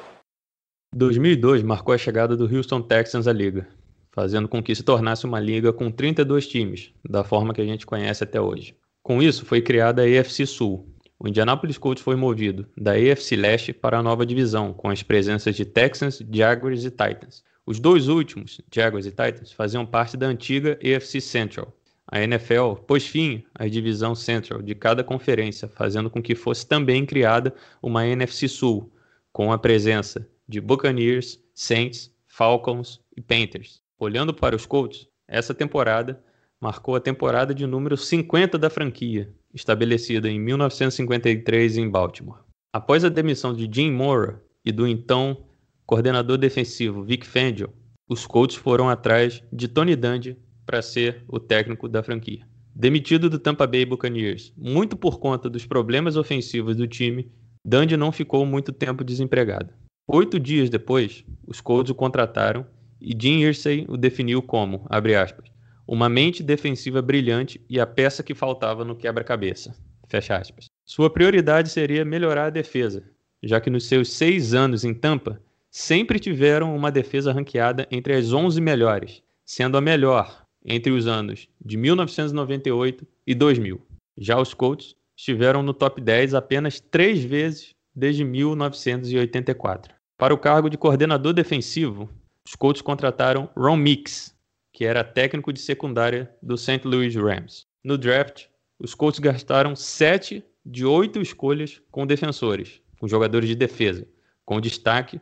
2002 0.96 1.62
marcou 1.62 1.94
a 1.94 1.99
chegada 1.99 2.37
do 2.37 2.52
Houston 2.52 2.82
Texans 2.82 3.28
à 3.28 3.32
liga, 3.32 3.69
fazendo 4.11 4.49
com 4.49 4.61
que 4.61 4.75
se 4.75 4.82
tornasse 4.82 5.25
uma 5.25 5.38
liga 5.38 5.72
com 5.72 5.88
32 5.88 6.49
times, 6.49 6.90
da 7.08 7.22
forma 7.22 7.54
que 7.54 7.61
a 7.61 7.64
gente 7.64 7.87
conhece 7.87 8.25
até 8.25 8.40
hoje. 8.40 8.75
Com 9.04 9.23
isso, 9.23 9.47
foi 9.47 9.62
criada 9.62 10.02
a 10.02 10.04
AFC 10.04 10.45
Sul. 10.45 10.88
O 11.16 11.28
Indianapolis 11.28 11.78
Colts 11.78 12.02
foi 12.02 12.16
movido 12.16 12.66
da 12.76 12.95
AFC 12.95 13.37
Leste 13.37 13.73
para 13.73 14.00
a 14.00 14.02
nova 14.02 14.26
divisão, 14.26 14.73
com 14.73 14.88
as 14.90 15.04
presenças 15.04 15.54
de 15.54 15.64
Texans, 15.64 16.21
Jaguars 16.28 16.85
e 16.85 16.90
Titans. 16.90 17.45
Os 17.64 17.78
dois 17.78 18.09
últimos, 18.09 18.61
Jaguars 18.75 19.06
e 19.06 19.11
Titans, 19.11 19.52
faziam 19.52 19.87
parte 19.87 20.16
da 20.16 20.26
antiga 20.26 20.76
AFC 20.83 21.21
Central. 21.21 21.73
A 22.12 22.21
NFL 22.21 22.75
pôs 22.88 23.07
fim 23.07 23.45
à 23.55 23.69
divisão 23.69 24.17
Central 24.17 24.61
de 24.61 24.75
cada 24.75 25.05
conferência, 25.05 25.69
fazendo 25.69 26.11
com 26.11 26.21
que 26.21 26.35
fosse 26.35 26.67
também 26.67 27.07
criada 27.07 27.55
uma 27.81 28.05
NFC 28.05 28.49
Sul, 28.49 28.93
com 29.33 29.52
a 29.52 29.59
presença 29.59 30.29
de 30.49 30.61
Buccaneers, 30.61 31.40
Saints, 31.55 32.12
Falcons 32.26 33.00
e 33.17 33.21
Panthers. 33.21 33.81
Olhando 33.97 34.35
para 34.35 34.57
os 34.57 34.67
Colts, 34.67 35.07
essa 35.29 35.55
temporada 35.55 36.21
marcou 36.61 36.97
a 36.97 37.00
temporada 37.00 37.55
de 37.55 37.64
número 37.64 37.97
50 37.97 38.59
da 38.59 38.69
franquia, 38.69 39.33
estabelecida 39.55 40.29
em 40.29 40.40
1953 40.40 41.79
em 41.79 41.88
Baltimore. 41.88 42.40
Após 42.73 43.05
a 43.05 43.09
demissão 43.09 43.55
de 43.55 43.71
Jim 43.73 43.93
Mora 43.93 44.43
e 44.64 44.73
do 44.73 44.85
então 44.85 45.45
coordenador 45.87 46.38
defensivo 46.38 47.05
Vic 47.05 47.25
Fangio, 47.25 47.73
os 48.09 48.26
Colts 48.26 48.57
foram 48.57 48.88
atrás 48.88 49.40
de 49.52 49.69
Tony 49.69 49.95
Dungy 49.95 50.37
para 50.71 50.83
ser 50.83 51.25
o 51.27 51.41
técnico 51.41 51.89
da 51.89 52.00
franquia. 52.00 52.47
Demitido 52.73 53.29
do 53.29 53.41
Tampa 53.41 53.67
Bay 53.67 53.85
Buccaneers, 53.85 54.53
muito 54.57 54.97
por 54.97 55.19
conta 55.19 55.50
dos 55.50 55.67
problemas 55.67 56.17
ofensivos 56.17 56.77
do 56.77 56.87
time, 56.87 57.29
Dungy 57.65 57.97
não 57.97 58.12
ficou 58.12 58.47
muito 58.47 58.73
tempo 58.73 59.03
desempregado. 59.03 59.75
Oito 60.07 60.39
dias 60.39 60.71
depois, 60.71 61.25
os 61.45 61.61
Colts 61.61 61.91
o 61.91 61.95
contrataram 61.95 62.65
e 63.00 63.17
Jim 63.21 63.41
Irsay 63.41 63.85
o 63.89 63.97
definiu 63.97 64.41
como, 64.41 64.87
abre 64.89 65.17
aspas, 65.17 65.50
uma 65.89 66.09
mente 66.09 66.41
defensiva 66.41 67.03
brilhante 67.03 67.61
e 67.69 67.81
a 67.81 67.87
peça 67.87 68.23
que 68.23 68.33
faltava 68.33 68.85
no 68.85 68.95
quebra-cabeça. 68.95 69.75
Fecha 70.07 70.37
aspas. 70.37 70.67
Sua 70.85 71.11
prioridade 71.11 71.69
seria 71.69 72.05
melhorar 72.05 72.47
a 72.47 72.50
defesa, 72.50 73.03
já 73.43 73.61
que 73.61 73.71
nos 73.71 73.89
seus 73.89 74.12
seis 74.12 74.55
anos 74.55 74.85
em 74.85 74.95
Tampa, 74.95 75.43
sempre 75.69 76.21
tiveram 76.21 76.77
uma 76.77 76.93
defesa 76.93 77.33
ranqueada 77.33 77.89
entre 77.91 78.15
as 78.15 78.33
11 78.33 78.61
melhores, 78.61 79.21
sendo 79.45 79.77
a 79.77 79.81
melhor 79.81 80.49
entre 80.64 80.93
os 80.93 81.07
anos 81.07 81.49
de 81.64 81.76
1998 81.76 83.07
e 83.26 83.35
2000. 83.35 83.81
Já 84.19 84.38
os 84.38 84.55
Colts 84.55 84.95
estiveram 85.17 85.62
no 85.62 85.75
top 85.75 86.00
10 86.00 86.35
apenas 86.35 86.81
três 86.81 87.23
vezes 87.23 87.75
desde 87.95 88.25
1984. 88.25 89.95
Para 90.17 90.35
o 90.35 90.38
cargo 90.38 90.69
de 90.69 90.76
coordenador 90.76 91.33
defensivo, 91.33 92.09
os 92.47 92.55
Colts 92.55 92.83
contrataram 92.83 93.49
Ron 93.57 93.76
Mix, 93.76 94.35
que 94.73 94.85
era 94.85 95.05
técnico 95.05 95.52
de 95.52 95.61
secundária 95.61 96.31
do 96.43 96.57
St. 96.57 96.81
Louis 96.85 97.14
Rams. 97.14 97.67
No 97.83 97.97
draft, 97.97 98.47
os 98.79 98.95
Colts 98.95 99.19
gastaram 99.19 99.75
sete 99.75 100.45
de 100.64 100.85
oito 100.85 101.21
escolhas 101.21 101.81
com 101.90 102.07
defensores, 102.07 102.81
com 102.99 103.09
jogadores 103.09 103.49
de 103.49 103.55
defesa, 103.55 104.07
com 104.45 104.61
destaque 104.61 105.21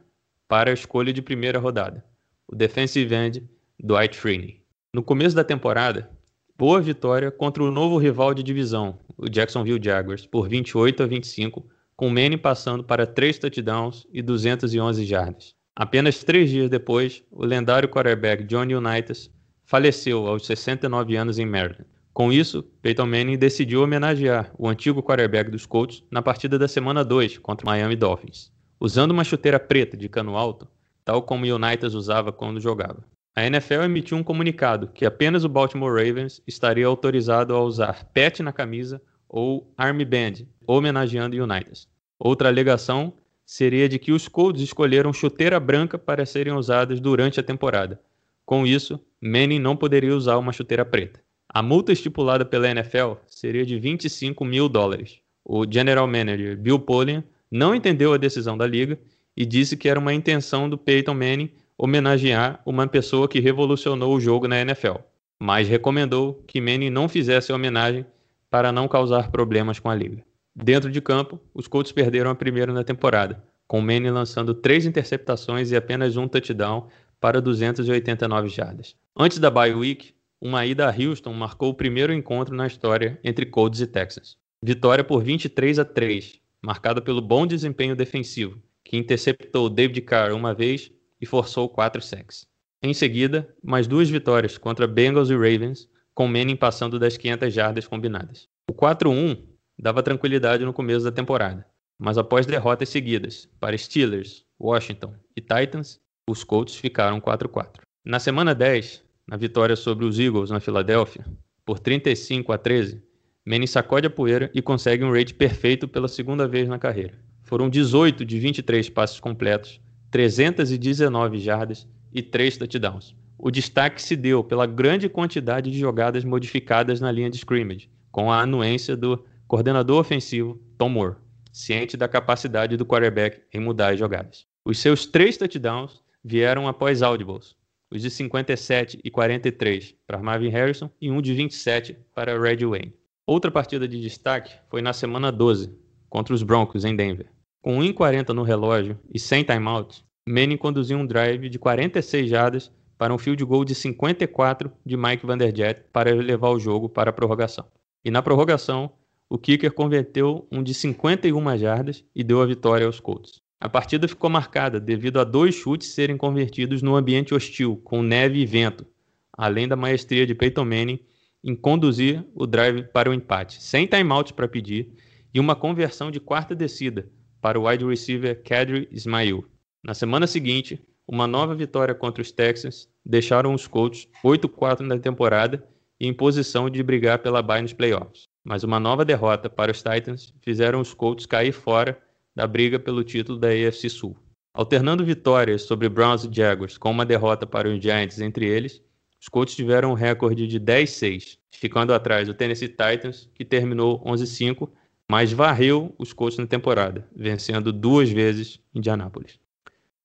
para 0.49 0.71
a 0.71 0.75
escolha 0.75 1.12
de 1.12 1.23
primeira 1.23 1.59
rodada, 1.59 2.04
o 2.47 2.57
defensive 2.57 3.14
end 3.14 3.49
Dwight 3.78 4.16
Freeney. 4.16 4.62
No 4.99 5.05
começo 5.05 5.37
da 5.37 5.45
temporada, 5.45 6.11
boa 6.59 6.81
vitória 6.81 7.31
contra 7.31 7.62
o 7.62 7.71
novo 7.71 7.99
rival 7.99 8.35
de 8.35 8.43
divisão, 8.43 8.99
o 9.17 9.28
Jacksonville 9.28 9.78
Jaguars, 9.81 10.26
por 10.26 10.49
28 10.49 11.05
a 11.05 11.07
25, 11.07 11.64
com 11.95 12.09
Manning 12.09 12.37
passando 12.37 12.83
para 12.83 13.07
três 13.07 13.38
touchdowns 13.38 14.09
e 14.12 14.21
211 14.21 15.05
jardas. 15.05 15.55
Apenas 15.76 16.25
três 16.25 16.50
dias 16.50 16.69
depois, 16.69 17.23
o 17.31 17.45
lendário 17.45 17.88
quarterback 17.88 18.43
Johnny 18.43 18.75
Unitas 18.75 19.31
faleceu 19.64 20.26
aos 20.26 20.45
69 20.45 21.14
anos 21.14 21.38
em 21.38 21.47
Maryland. 21.47 21.87
Com 22.12 22.33
isso, 22.33 22.64
Peyton 22.83 23.07
Manning 23.07 23.38
decidiu 23.38 23.85
homenagear 23.85 24.52
o 24.59 24.69
antigo 24.69 25.00
quarterback 25.00 25.49
dos 25.49 25.64
Colts 25.64 26.02
na 26.11 26.23
partida 26.23 26.59
da 26.59 26.67
semana 26.67 27.05
2 27.05 27.38
contra 27.38 27.64
o 27.64 27.71
Miami 27.71 27.95
Dolphins, 27.95 28.50
usando 28.81 29.12
uma 29.12 29.23
chuteira 29.23 29.61
preta 29.61 29.97
de 29.97 30.09
cano 30.09 30.37
alto, 30.37 30.67
tal 31.05 31.23
como 31.23 31.47
Unitas 31.47 31.95
usava 31.95 32.33
quando 32.33 32.59
jogava. 32.59 33.05
A 33.38 33.47
NFL 33.47 33.83
emitiu 33.85 34.18
um 34.18 34.25
comunicado 34.25 34.88
que 34.88 35.07
apenas 35.07 35.45
o 35.45 35.49
Baltimore 35.49 35.95
Ravens 35.95 36.42
estaria 36.45 36.85
autorizado 36.85 37.54
a 37.54 37.62
usar 37.62 38.02
pet 38.07 38.42
na 38.42 38.52
camisa 38.52 39.00
ou 39.28 39.73
armband, 39.78 40.45
homenageando 40.66 41.40
Unitas. 41.40 41.87
Outra 42.18 42.49
alegação 42.49 43.12
seria 43.47 43.88
de 43.88 43.97
que 43.97 44.11
os 44.11 44.26
Colts 44.26 44.61
escolheram 44.61 45.12
chuteira 45.12 45.61
branca 45.61 45.97
para 45.97 46.26
serem 46.26 46.52
usadas 46.52 46.99
durante 46.99 47.38
a 47.38 47.42
temporada. 47.45 48.00
Com 48.45 48.66
isso, 48.66 48.99
Manning 49.23 49.61
não 49.61 49.76
poderia 49.76 50.16
usar 50.16 50.37
uma 50.37 50.52
chuteira 50.52 50.85
preta. 50.85 51.23
A 51.49 51.62
multa 51.62 51.92
estipulada 51.92 52.45
pela 52.45 52.68
NFL 52.68 53.18
seria 53.28 53.64
de 53.64 53.78
25 53.78 54.45
mil 54.45 54.68
dólares. 54.68 55.21
O 55.45 55.64
general 55.64 56.09
manager 56.09 56.59
Bill 56.59 56.80
Polian 56.80 57.23
não 57.49 57.73
entendeu 57.73 58.12
a 58.12 58.16
decisão 58.16 58.59
da 58.59 58.66
liga 58.66 58.99
e 59.37 59.47
disse 59.47 59.76
que 59.76 59.88
era 59.88 60.00
uma 60.00 60.12
intenção 60.12 60.68
do 60.68 60.76
Peyton 60.76 61.14
Manning 61.14 61.52
homenagear 61.78 62.61
uma 62.66 62.88
pessoa 62.88 63.28
que 63.28 63.38
revolucionou 63.38 64.12
o 64.12 64.20
jogo 64.20 64.49
na 64.49 64.61
NFL, 64.61 64.97
mas 65.40 65.68
recomendou 65.68 66.42
que 66.47 66.61
Manning 66.61 66.90
não 66.90 67.08
fizesse 67.08 67.52
homenagem 67.52 68.04
para 68.50 68.73
não 68.73 68.88
causar 68.88 69.30
problemas 69.30 69.78
com 69.78 69.88
a 69.88 69.94
liga. 69.94 70.25
Dentro 70.54 70.90
de 70.90 71.00
campo, 71.00 71.40
os 71.54 71.68
Colts 71.68 71.92
perderam 71.92 72.32
a 72.32 72.35
primeira 72.35 72.73
na 72.73 72.82
temporada, 72.82 73.44
com 73.68 73.80
Manning 73.80 74.11
lançando 74.11 74.52
três 74.52 74.85
interceptações 74.85 75.70
e 75.70 75.76
apenas 75.76 76.16
um 76.16 76.26
touchdown 76.26 76.88
para 77.20 77.40
289 77.40 78.49
jardas. 78.49 78.97
Antes 79.16 79.38
da 79.38 79.50
bye 79.50 79.73
week, 79.73 80.12
uma 80.40 80.66
ida 80.66 80.88
a 80.88 80.92
Houston 80.92 81.32
marcou 81.32 81.70
o 81.70 81.75
primeiro 81.75 82.12
encontro 82.12 82.56
na 82.56 82.66
história 82.66 83.20
entre 83.23 83.47
Colts 83.47 83.80
e 83.80 83.87
Texans. 83.87 84.37
Vitória 84.61 85.04
por 85.04 85.23
23 85.23 85.78
a 85.78 85.85
3, 85.85 86.40
marcada 86.61 87.00
pelo 87.00 87.20
bom 87.20 87.47
desempenho 87.47 87.94
defensivo, 87.94 88.61
que 88.85 88.97
interceptou 88.97 89.70
David 89.70 90.00
Carr 90.00 90.32
uma 90.32 90.52
vez 90.52 90.90
e 91.20 91.26
forçou 91.26 91.68
quatro 91.68 92.00
sacks. 92.00 92.46
Em 92.82 92.94
seguida, 92.94 93.54
mais 93.62 93.87
duas 93.87 94.08
vitórias 94.08 94.56
contra 94.56 94.87
Bengals 94.87 95.30
e 95.30 95.34
Ravens, 95.34 95.88
com 96.14 96.28
Manning 96.28 96.56
passando 96.56 96.98
das 96.98 97.16
500 97.16 97.52
jardas 97.52 97.87
combinadas. 97.87 98.48
O 98.70 98.75
4-1 98.75 99.42
dava 99.78 100.02
tranquilidade 100.02 100.64
no 100.64 100.72
começo 100.72 101.04
da 101.04 101.12
temporada, 101.12 101.66
mas 101.98 102.18
após 102.18 102.46
derrotas 102.46 102.88
seguidas 102.88 103.48
para 103.58 103.76
Steelers, 103.76 104.44
Washington 104.60 105.14
e 105.37 105.40
Titans, 105.40 105.98
os 106.28 106.44
Colts 106.44 106.76
ficaram 106.76 107.20
4-4. 107.20 107.80
Na 108.04 108.18
semana 108.18 108.54
10, 108.54 109.04
na 109.26 109.37
vitória 109.37 109.76
sobre 109.76 110.04
os 110.04 110.18
Eagles 110.18 110.50
na 110.50 110.60
Filadélfia, 110.60 111.25
por 111.64 111.78
35 111.78 112.52
a 112.52 112.58
13, 112.58 113.02
Manning 113.46 113.66
sacode 113.66 114.06
a 114.06 114.10
poeira 114.10 114.50
e 114.54 114.60
consegue 114.60 115.02
um 115.04 115.12
rate 115.12 115.34
perfeito 115.34 115.88
pela 115.88 116.06
segunda 116.06 116.46
vez 116.46 116.68
na 116.68 116.78
carreira. 116.78 117.18
Foram 117.42 117.68
18 117.70 118.25
de 118.25 118.38
23 118.38 118.90
passes 118.90 119.18
completos, 119.18 119.80
319 120.10 121.38
jardas 121.38 121.86
e 122.12 122.22
3 122.22 122.56
touchdowns. 122.56 123.14
O 123.38 123.50
destaque 123.50 124.02
se 124.02 124.16
deu 124.16 124.42
pela 124.42 124.66
grande 124.66 125.08
quantidade 125.08 125.70
de 125.70 125.78
jogadas 125.78 126.24
modificadas 126.24 127.00
na 127.00 127.12
linha 127.12 127.30
de 127.30 127.36
scrimmage, 127.36 127.90
com 128.10 128.32
a 128.32 128.40
anuência 128.40 128.96
do 128.96 129.24
coordenador 129.46 130.00
ofensivo 130.00 130.60
Tom 130.76 130.88
Moore, 130.88 131.16
ciente 131.52 131.96
da 131.96 132.08
capacidade 132.08 132.76
do 132.76 132.84
quarterback 132.84 133.42
em 133.52 133.60
mudar 133.60 133.92
as 133.92 133.98
jogadas. 133.98 134.46
Os 134.64 134.78
seus 134.78 135.06
três 135.06 135.36
touchdowns 135.36 136.02
vieram 136.24 136.66
após 136.66 137.02
audibles, 137.02 137.56
os 137.90 138.02
de 138.02 138.10
57 138.10 138.98
e 139.02 139.10
43 139.10 139.94
para 140.06 140.22
Marvin 140.22 140.50
Harrison 140.50 140.90
e 141.00 141.10
um 141.10 141.22
de 141.22 141.32
27 141.32 141.96
para 142.14 142.38
Red 142.38 142.66
Wayne. 142.66 142.94
Outra 143.26 143.50
partida 143.50 143.86
de 143.86 144.00
destaque 144.00 144.52
foi 144.68 144.82
na 144.82 144.92
semana 144.92 145.30
12, 145.30 145.72
contra 146.08 146.34
os 146.34 146.42
Broncos 146.42 146.84
em 146.84 146.96
Denver. 146.96 147.26
Com 147.60 147.78
1,40 147.78 148.28
no 148.28 148.44
relógio 148.44 149.00
e 149.12 149.18
sem 149.18 149.42
timeout, 149.42 150.04
Manning 150.28 150.56
conduziu 150.56 150.96
um 150.96 151.04
drive 151.04 151.48
de 151.48 151.58
46 151.58 152.30
jardas 152.30 152.70
para 152.96 153.12
um 153.12 153.18
field 153.18 153.44
goal 153.44 153.64
de 153.64 153.74
54 153.74 154.70
de 154.86 154.96
Mike 154.96 155.26
Vanderjagt 155.26 155.84
para 155.92 156.14
levar 156.14 156.50
o 156.50 156.60
jogo 156.60 156.88
para 156.88 157.10
a 157.10 157.12
prorrogação. 157.12 157.66
E 158.04 158.12
na 158.12 158.22
prorrogação, 158.22 158.92
o 159.28 159.36
kicker 159.36 159.72
converteu 159.72 160.46
um 160.52 160.62
de 160.62 160.72
51 160.72 161.58
jardas 161.58 162.04
e 162.14 162.22
deu 162.22 162.40
a 162.40 162.46
vitória 162.46 162.86
aos 162.86 163.00
Colts. 163.00 163.40
A 163.60 163.68
partida 163.68 164.06
ficou 164.06 164.30
marcada 164.30 164.78
devido 164.78 165.18
a 165.18 165.24
dois 165.24 165.56
chutes 165.56 165.88
serem 165.88 166.16
convertidos 166.16 166.80
no 166.80 166.94
ambiente 166.94 167.34
hostil, 167.34 167.76
com 167.84 168.04
neve 168.04 168.38
e 168.38 168.46
vento, 168.46 168.86
além 169.32 169.66
da 169.66 169.74
maestria 169.74 170.24
de 170.24 170.34
Peyton 170.34 170.64
Manning 170.64 171.00
em 171.42 171.56
conduzir 171.56 172.24
o 172.34 172.46
drive 172.46 172.84
para 172.84 173.10
o 173.10 173.14
empate, 173.14 173.60
sem 173.60 173.84
timeout 173.84 174.32
para 174.32 174.46
pedir, 174.46 174.92
e 175.34 175.40
uma 175.40 175.56
conversão 175.56 176.10
de 176.10 176.20
quarta 176.20 176.54
descida 176.54 177.10
para 177.40 177.59
o 177.59 177.68
wide 177.68 177.85
receiver 177.85 178.42
Kadri 178.42 178.88
Ismail. 178.90 179.45
Na 179.85 179.95
semana 179.95 180.26
seguinte, 180.26 180.80
uma 181.07 181.26
nova 181.26 181.54
vitória 181.54 181.95
contra 181.95 182.21
os 182.21 182.30
Texans 182.30 182.88
deixaram 183.04 183.54
os 183.54 183.66
Colts 183.66 184.09
8-4 184.25 184.80
na 184.80 184.99
temporada 184.99 185.66
e 185.99 186.07
em 186.07 186.12
posição 186.12 186.68
de 186.68 186.83
brigar 186.83 187.18
pela 187.21 187.42
bye 187.42 187.62
nos 187.62 187.73
playoffs. 187.73 188.25
Mas 188.45 188.62
uma 188.62 188.78
nova 188.78 189.04
derrota 189.04 189.49
para 189.49 189.73
os 189.73 189.83
Titans 189.83 190.33
fizeram 190.42 190.80
os 190.80 190.95
Colts 190.95 191.26
cair 191.26 191.52
fora 191.52 192.00
da 192.35 192.47
briga 192.47 192.78
pelo 192.78 193.02
título 193.02 193.38
da 193.38 193.49
AFC 193.49 193.88
Sul. 193.88 194.16
Alternando 194.54 195.04
vitórias 195.04 195.62
sobre 195.62 195.88
Browns 195.88 196.25
e 196.25 196.33
Jaguars 196.33 196.76
com 196.78 196.90
uma 196.90 197.07
derrota 197.07 197.47
para 197.47 197.68
os 197.68 197.83
Giants 197.83 198.21
entre 198.21 198.47
eles, 198.47 198.83
os 199.21 199.28
Colts 199.28 199.57
tiveram 199.57 199.90
um 199.90 199.95
recorde 199.95 200.47
de 200.47 200.61
10-6, 200.61 201.38
ficando 201.50 201.92
atrás 201.92 202.28
do 202.28 202.35
Tennessee 202.35 202.68
Titans, 202.68 203.28
que 203.35 203.45
terminou 203.45 204.02
11-5, 204.04 204.68
mas 205.10 205.32
varreu 205.32 205.94
os 205.98 206.12
Colts 206.12 206.38
na 206.38 206.46
temporada, 206.46 207.08
vencendo 207.14 207.72
duas 207.72 208.10
vezes 208.10 208.60
Indianápolis. 208.74 209.38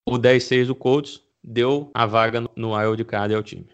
O 0.05 0.17
10-6 0.17 0.67
do 0.67 0.75
Colts 0.75 1.21
deu 1.43 1.91
a 1.93 2.05
vaga 2.05 2.41
no 2.55 2.75
wild 2.75 3.03
card 3.03 3.33
ao 3.33 3.43
time. 3.43 3.67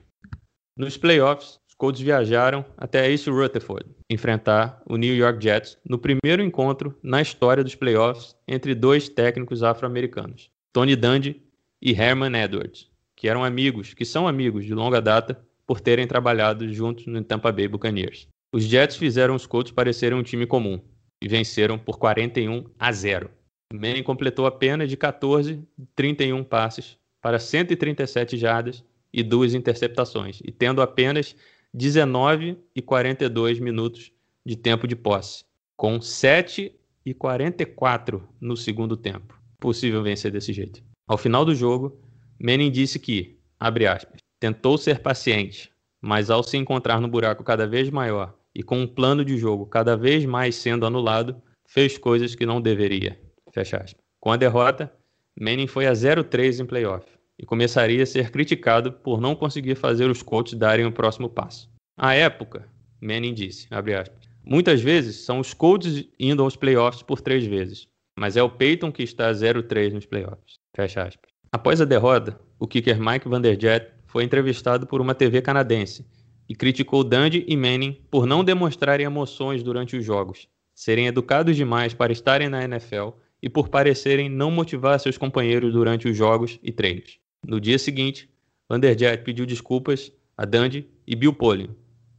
Nos 0.75 0.97
playoffs, 0.97 1.59
Colts 1.79 2.01
viajaram 2.01 2.65
até 2.77 3.09
East 3.09 3.27
Rutherford 3.27 3.85
enfrentar 4.09 4.83
o 4.85 4.97
New 4.97 5.15
York 5.15 5.41
Jets 5.41 5.77
no 5.87 5.97
primeiro 5.97 6.43
encontro 6.43 6.93
na 7.01 7.21
história 7.21 7.63
dos 7.63 7.73
playoffs 7.73 8.35
entre 8.45 8.75
dois 8.75 9.07
técnicos 9.07 9.63
afro-americanos, 9.63 10.51
Tony 10.73 10.97
Dungy 10.97 11.41
e 11.81 11.93
Herman 11.93 12.37
Edwards, 12.37 12.89
que 13.15 13.29
eram 13.29 13.45
amigos, 13.45 13.93
que 13.93 14.03
são 14.03 14.27
amigos 14.27 14.65
de 14.65 14.73
longa 14.73 15.01
data 15.01 15.41
por 15.65 15.79
terem 15.79 16.05
trabalhado 16.05 16.67
juntos 16.73 17.05
no 17.07 17.23
Tampa 17.23 17.49
Bay 17.49 17.69
Buccaneers. 17.69 18.27
Os 18.53 18.63
Jets 18.63 18.97
fizeram 18.97 19.35
os 19.35 19.47
Colts 19.47 19.71
parecerem 19.71 20.17
um 20.17 20.23
time 20.23 20.45
comum 20.45 20.81
e 21.21 21.27
venceram 21.27 21.77
por 21.77 21.97
41 21.97 22.65
a 22.77 22.91
0. 22.91 23.29
Manning 23.73 24.03
completou 24.03 24.45
apenas 24.45 24.89
de 24.89 24.97
14 24.97 25.55
de 25.77 25.85
31 25.95 26.43
passes 26.43 26.97
para 27.21 27.39
137 27.39 28.37
jardas 28.37 28.83
e 29.11 29.21
duas 29.21 29.53
interceptações, 29.53 30.41
e 30.43 30.51
tendo 30.51 30.81
apenas 30.81 31.35
19 31.73 32.57
e 32.75 32.81
42 32.81 33.59
minutos 33.59 34.11
de 34.45 34.55
tempo 34.55 34.87
de 34.87 34.95
posse, 34.95 35.43
com 35.75 36.01
7 36.01 36.73
e 37.05 37.13
44 37.13 38.27
no 38.39 38.55
segundo 38.55 38.95
tempo. 38.95 39.37
Possível 39.59 40.01
vencer 40.01 40.31
desse 40.31 40.53
jeito. 40.53 40.81
Ao 41.07 41.17
final 41.17 41.43
do 41.43 41.53
jogo, 41.53 41.99
Manning 42.39 42.71
disse 42.71 42.97
que, 42.99 43.37
abre 43.59 43.85
aspas, 43.85 44.19
tentou 44.39 44.77
ser 44.77 44.99
paciente, 44.99 45.71
mas 46.01 46.29
ao 46.29 46.41
se 46.41 46.55
encontrar 46.55 47.01
no 47.01 47.07
buraco 47.07 47.43
cada 47.43 47.67
vez 47.67 47.89
maior 47.89 48.38
e 48.55 48.63
com 48.63 48.79
um 48.79 48.87
plano 48.87 49.23
de 49.23 49.37
jogo 49.37 49.65
cada 49.65 49.95
vez 49.95 50.25
mais 50.25 50.55
sendo 50.55 50.85
anulado, 50.85 51.41
fez 51.67 51.97
coisas 51.97 52.35
que 52.35 52.45
não 52.45 52.61
deveria. 52.61 53.19
Fecha 53.53 53.77
aspas. 53.77 54.01
Com 54.19 54.31
a 54.31 54.37
derrota, 54.37 54.91
Manning 55.39 55.67
foi 55.67 55.87
a 55.87 55.93
0-3 55.93 56.59
em 56.59 56.65
playoff 56.65 57.05
e 57.37 57.45
começaria 57.45 58.03
a 58.03 58.05
ser 58.05 58.31
criticado 58.31 58.91
por 58.91 59.21
não 59.21 59.35
conseguir 59.35 59.75
fazer 59.75 60.09
os 60.09 60.21
Colts 60.21 60.53
darem 60.53 60.85
o 60.85 60.91
próximo 60.91 61.29
passo. 61.29 61.69
À 61.97 62.13
época, 62.13 62.67
Manning 63.01 63.33
disse, 63.33 63.67
aspas, 63.71 64.27
muitas 64.43 64.81
vezes 64.81 65.17
são 65.17 65.39
os 65.39 65.53
Colts 65.53 66.05
indo 66.19 66.43
aos 66.43 66.55
playoffs 66.55 67.01
por 67.01 67.21
três 67.21 67.45
vezes, 67.45 67.87
mas 68.17 68.35
é 68.35 68.43
o 68.43 68.49
Peyton 68.49 68.91
que 68.91 69.03
está 69.03 69.31
0-3 69.31 69.93
nos 69.93 70.05
playoffs. 70.05 70.55
Fecha 70.75 71.03
aspas. 71.03 71.29
Após 71.51 71.79
a 71.79 71.85
derrota, 71.85 72.39
o 72.59 72.67
kicker 72.67 72.99
Mike 72.99 73.29
Vanderjet 73.29 73.87
foi 74.05 74.23
entrevistado 74.23 74.85
por 74.85 74.99
uma 74.99 75.15
TV 75.15 75.41
canadense 75.41 76.05
e 76.49 76.55
criticou 76.55 77.03
Dundee 77.03 77.45
e 77.47 77.55
Manning 77.55 78.01
por 78.09 78.25
não 78.25 78.43
demonstrarem 78.43 79.05
emoções 79.05 79.61
durante 79.61 79.95
os 79.95 80.03
jogos, 80.03 80.47
serem 80.73 81.05
educados 81.05 81.55
demais 81.55 81.93
para 81.93 82.11
estarem 82.11 82.49
na 82.49 82.63
NFL 82.63 83.09
e 83.41 83.47
por 83.47 83.69
parecerem 83.69 84.27
não 84.27 84.49
motivar 84.49 84.99
seus 84.99 85.17
companheiros 85.17 85.71
durante 85.71 86.09
os 86.09 86.17
jogos 86.17 86.59
e 86.63 86.71
treinos. 86.71 87.19
No 87.45 87.61
dia 87.61 87.77
seguinte, 87.77 88.27
Vanderjet 88.67 89.23
pediu 89.23 89.45
desculpas 89.45 90.11
a 90.35 90.43
Dundee 90.43 90.89
e 91.05 91.15
Bill 91.15 91.33
Polian 91.33 91.69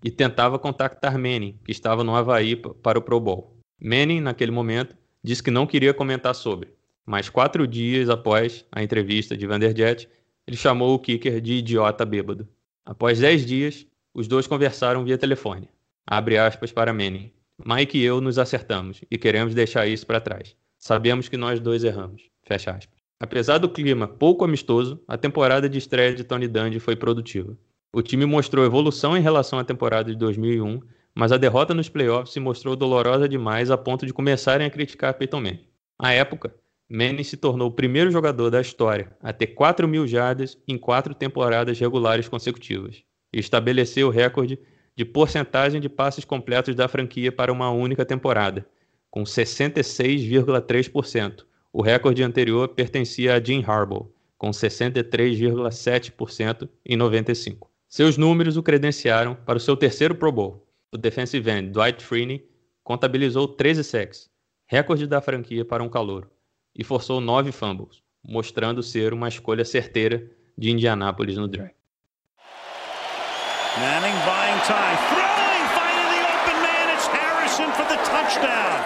e 0.05 0.11
tentava 0.11 0.59
contactar 0.59 1.19
Manning, 1.19 1.59
que 1.65 1.73
estava 1.73 2.05
no 2.05 2.15
Havaí 2.15 2.55
para 2.57 2.99
o 2.99 3.03
Pro 3.03 3.21
Bowl. 3.21 3.57
Manning, 3.83 4.21
naquele 4.21 4.51
momento, 4.51 4.97
disse 5.23 5.43
que 5.43 5.51
não 5.51 5.67
queria 5.67 5.93
comentar 5.93 6.35
sobre, 6.35 6.69
mas 7.05 7.29
quatro 7.29 7.67
dias 7.67 8.09
após 8.09 8.65
a 8.71 8.83
entrevista 8.83 9.37
de 9.37 9.47
Vanderjet, 9.47 10.09
ele 10.47 10.57
chamou 10.57 10.95
o 10.95 10.99
kicker 10.99 11.41
de 11.41 11.55
idiota 11.55 12.05
bêbado. 12.05 12.49
Após 12.85 13.19
dez 13.19 13.45
dias, 13.45 13.87
os 14.13 14.27
dois 14.27 14.47
conversaram 14.47 15.05
via 15.05 15.17
telefone. 15.17 15.69
Abre 16.07 16.37
aspas 16.37 16.73
para 16.73 16.93
Manning. 16.93 17.33
Mike 17.65 17.99
e 17.99 18.03
eu 18.03 18.21
nos 18.21 18.39
acertamos 18.39 19.03
e 19.11 19.17
queremos 19.17 19.55
deixar 19.55 19.87
isso 19.87 20.07
para 20.07 20.21
trás. 20.21 20.57
Sabemos 20.79 21.29
que 21.29 21.37
nós 21.37 21.61
dois 21.61 21.85
erramos. 21.85 22.23
Fecha 22.43 22.73
aspas. 22.73 22.99
Apesar 23.21 23.59
do 23.59 23.69
clima 23.69 24.09
pouco 24.09 24.45
amistoso, 24.45 25.01
a 25.07 25.17
temporada 25.17 25.69
de 25.69 25.79
estreia 25.79 26.15
de 26.15 26.25
Tony 26.25 26.49
Dungy 26.49 26.81
foi 26.81 26.97
produtiva. 26.97 27.57
O 27.93 28.03
time 28.03 28.25
mostrou 28.25 28.65
evolução 28.65 29.17
em 29.17 29.21
relação 29.21 29.59
à 29.59 29.65
temporada 29.65 30.11
de 30.11 30.19
2001, 30.19 30.81
mas 31.15 31.31
a 31.31 31.37
derrota 31.37 31.75
nos 31.75 31.89
playoffs 31.89 32.33
se 32.33 32.41
mostrou 32.41 32.75
dolorosa 32.75 33.29
demais 33.29 33.71
a 33.71 33.77
ponto 33.77 34.07
de 34.07 34.13
começarem 34.13 34.67
a 34.67 34.71
criticar 34.71 35.15
Peyton 35.15 35.41
Manning. 35.41 35.67
À 35.99 36.13
época, 36.13 36.55
Manning 36.89 37.23
se 37.23 37.37
tornou 37.37 37.69
o 37.69 37.75
primeiro 37.75 38.11
jogador 38.11 38.51
da 38.51 38.61
história 38.61 39.15
a 39.23 39.33
ter 39.33 39.49
4 39.49 39.87
mil 39.87 40.07
jardas 40.07 40.57
em 40.67 40.79
quatro 40.79 41.15
temporadas 41.15 41.79
regulares 41.79 42.27
consecutivas 42.27 43.05
e 43.33 43.39
estabeleceu 43.39 44.09
o 44.09 44.11
recorde 44.11 44.59
de 44.97 45.05
porcentagem 45.05 45.81
de 45.81 45.89
passes 45.89 46.25
completos 46.25 46.75
da 46.75 46.89
franquia 46.89 47.31
para 47.33 47.53
uma 47.53 47.71
única 47.71 48.05
temporada, 48.05 48.67
com 49.11 49.23
66,3%. 49.23 51.45
O 51.73 51.83
recorde 51.83 52.23
anterior 52.23 52.69
pertencia 52.69 53.35
a 53.35 53.43
Jim 53.43 53.65
Harbaugh, 53.67 54.09
com 54.37 54.51
63,7% 54.51 56.69
em 56.85 56.97
95. 56.97 57.71
Seus 57.89 58.17
números 58.17 58.57
o 58.57 58.63
credenciaram 58.63 59.35
para 59.35 59.57
o 59.57 59.61
seu 59.61 59.77
terceiro 59.77 60.15
Pro 60.15 60.31
Bowl. 60.31 60.65
O 60.93 60.99
defensive 60.99 61.51
end 61.51 61.71
Dwight 61.71 62.03
Freeney 62.03 62.49
contabilizou 62.83 63.47
13 63.49 63.85
sacks, 63.85 64.31
recorde 64.67 65.07
da 65.07 65.21
franquia 65.21 65.65
para 65.65 65.83
um 65.83 65.89
calouro, 65.89 66.31
e 66.75 66.85
forçou 66.85 67.21
nove 67.21 67.53
fumbles, 67.53 68.03
mostrando 68.23 68.83
ser 68.83 69.13
uma 69.13 69.29
escolha 69.29 69.65
certeira 69.65 70.31
de 70.57 70.71
Indianápolis 70.71 71.37
no 71.37 71.49
draft. 71.49 71.75
Manning 73.79 74.19
buying 74.27 74.61
time, 74.67 74.99
throwing, 75.11 75.65
finding 75.79 76.11
the 76.11 76.23
open 76.27 76.59
man. 76.61 76.89
It's 76.93 77.07
Harrison 77.07 77.71
for 77.73 77.87
the 77.87 77.97
touchdown. 78.03 78.83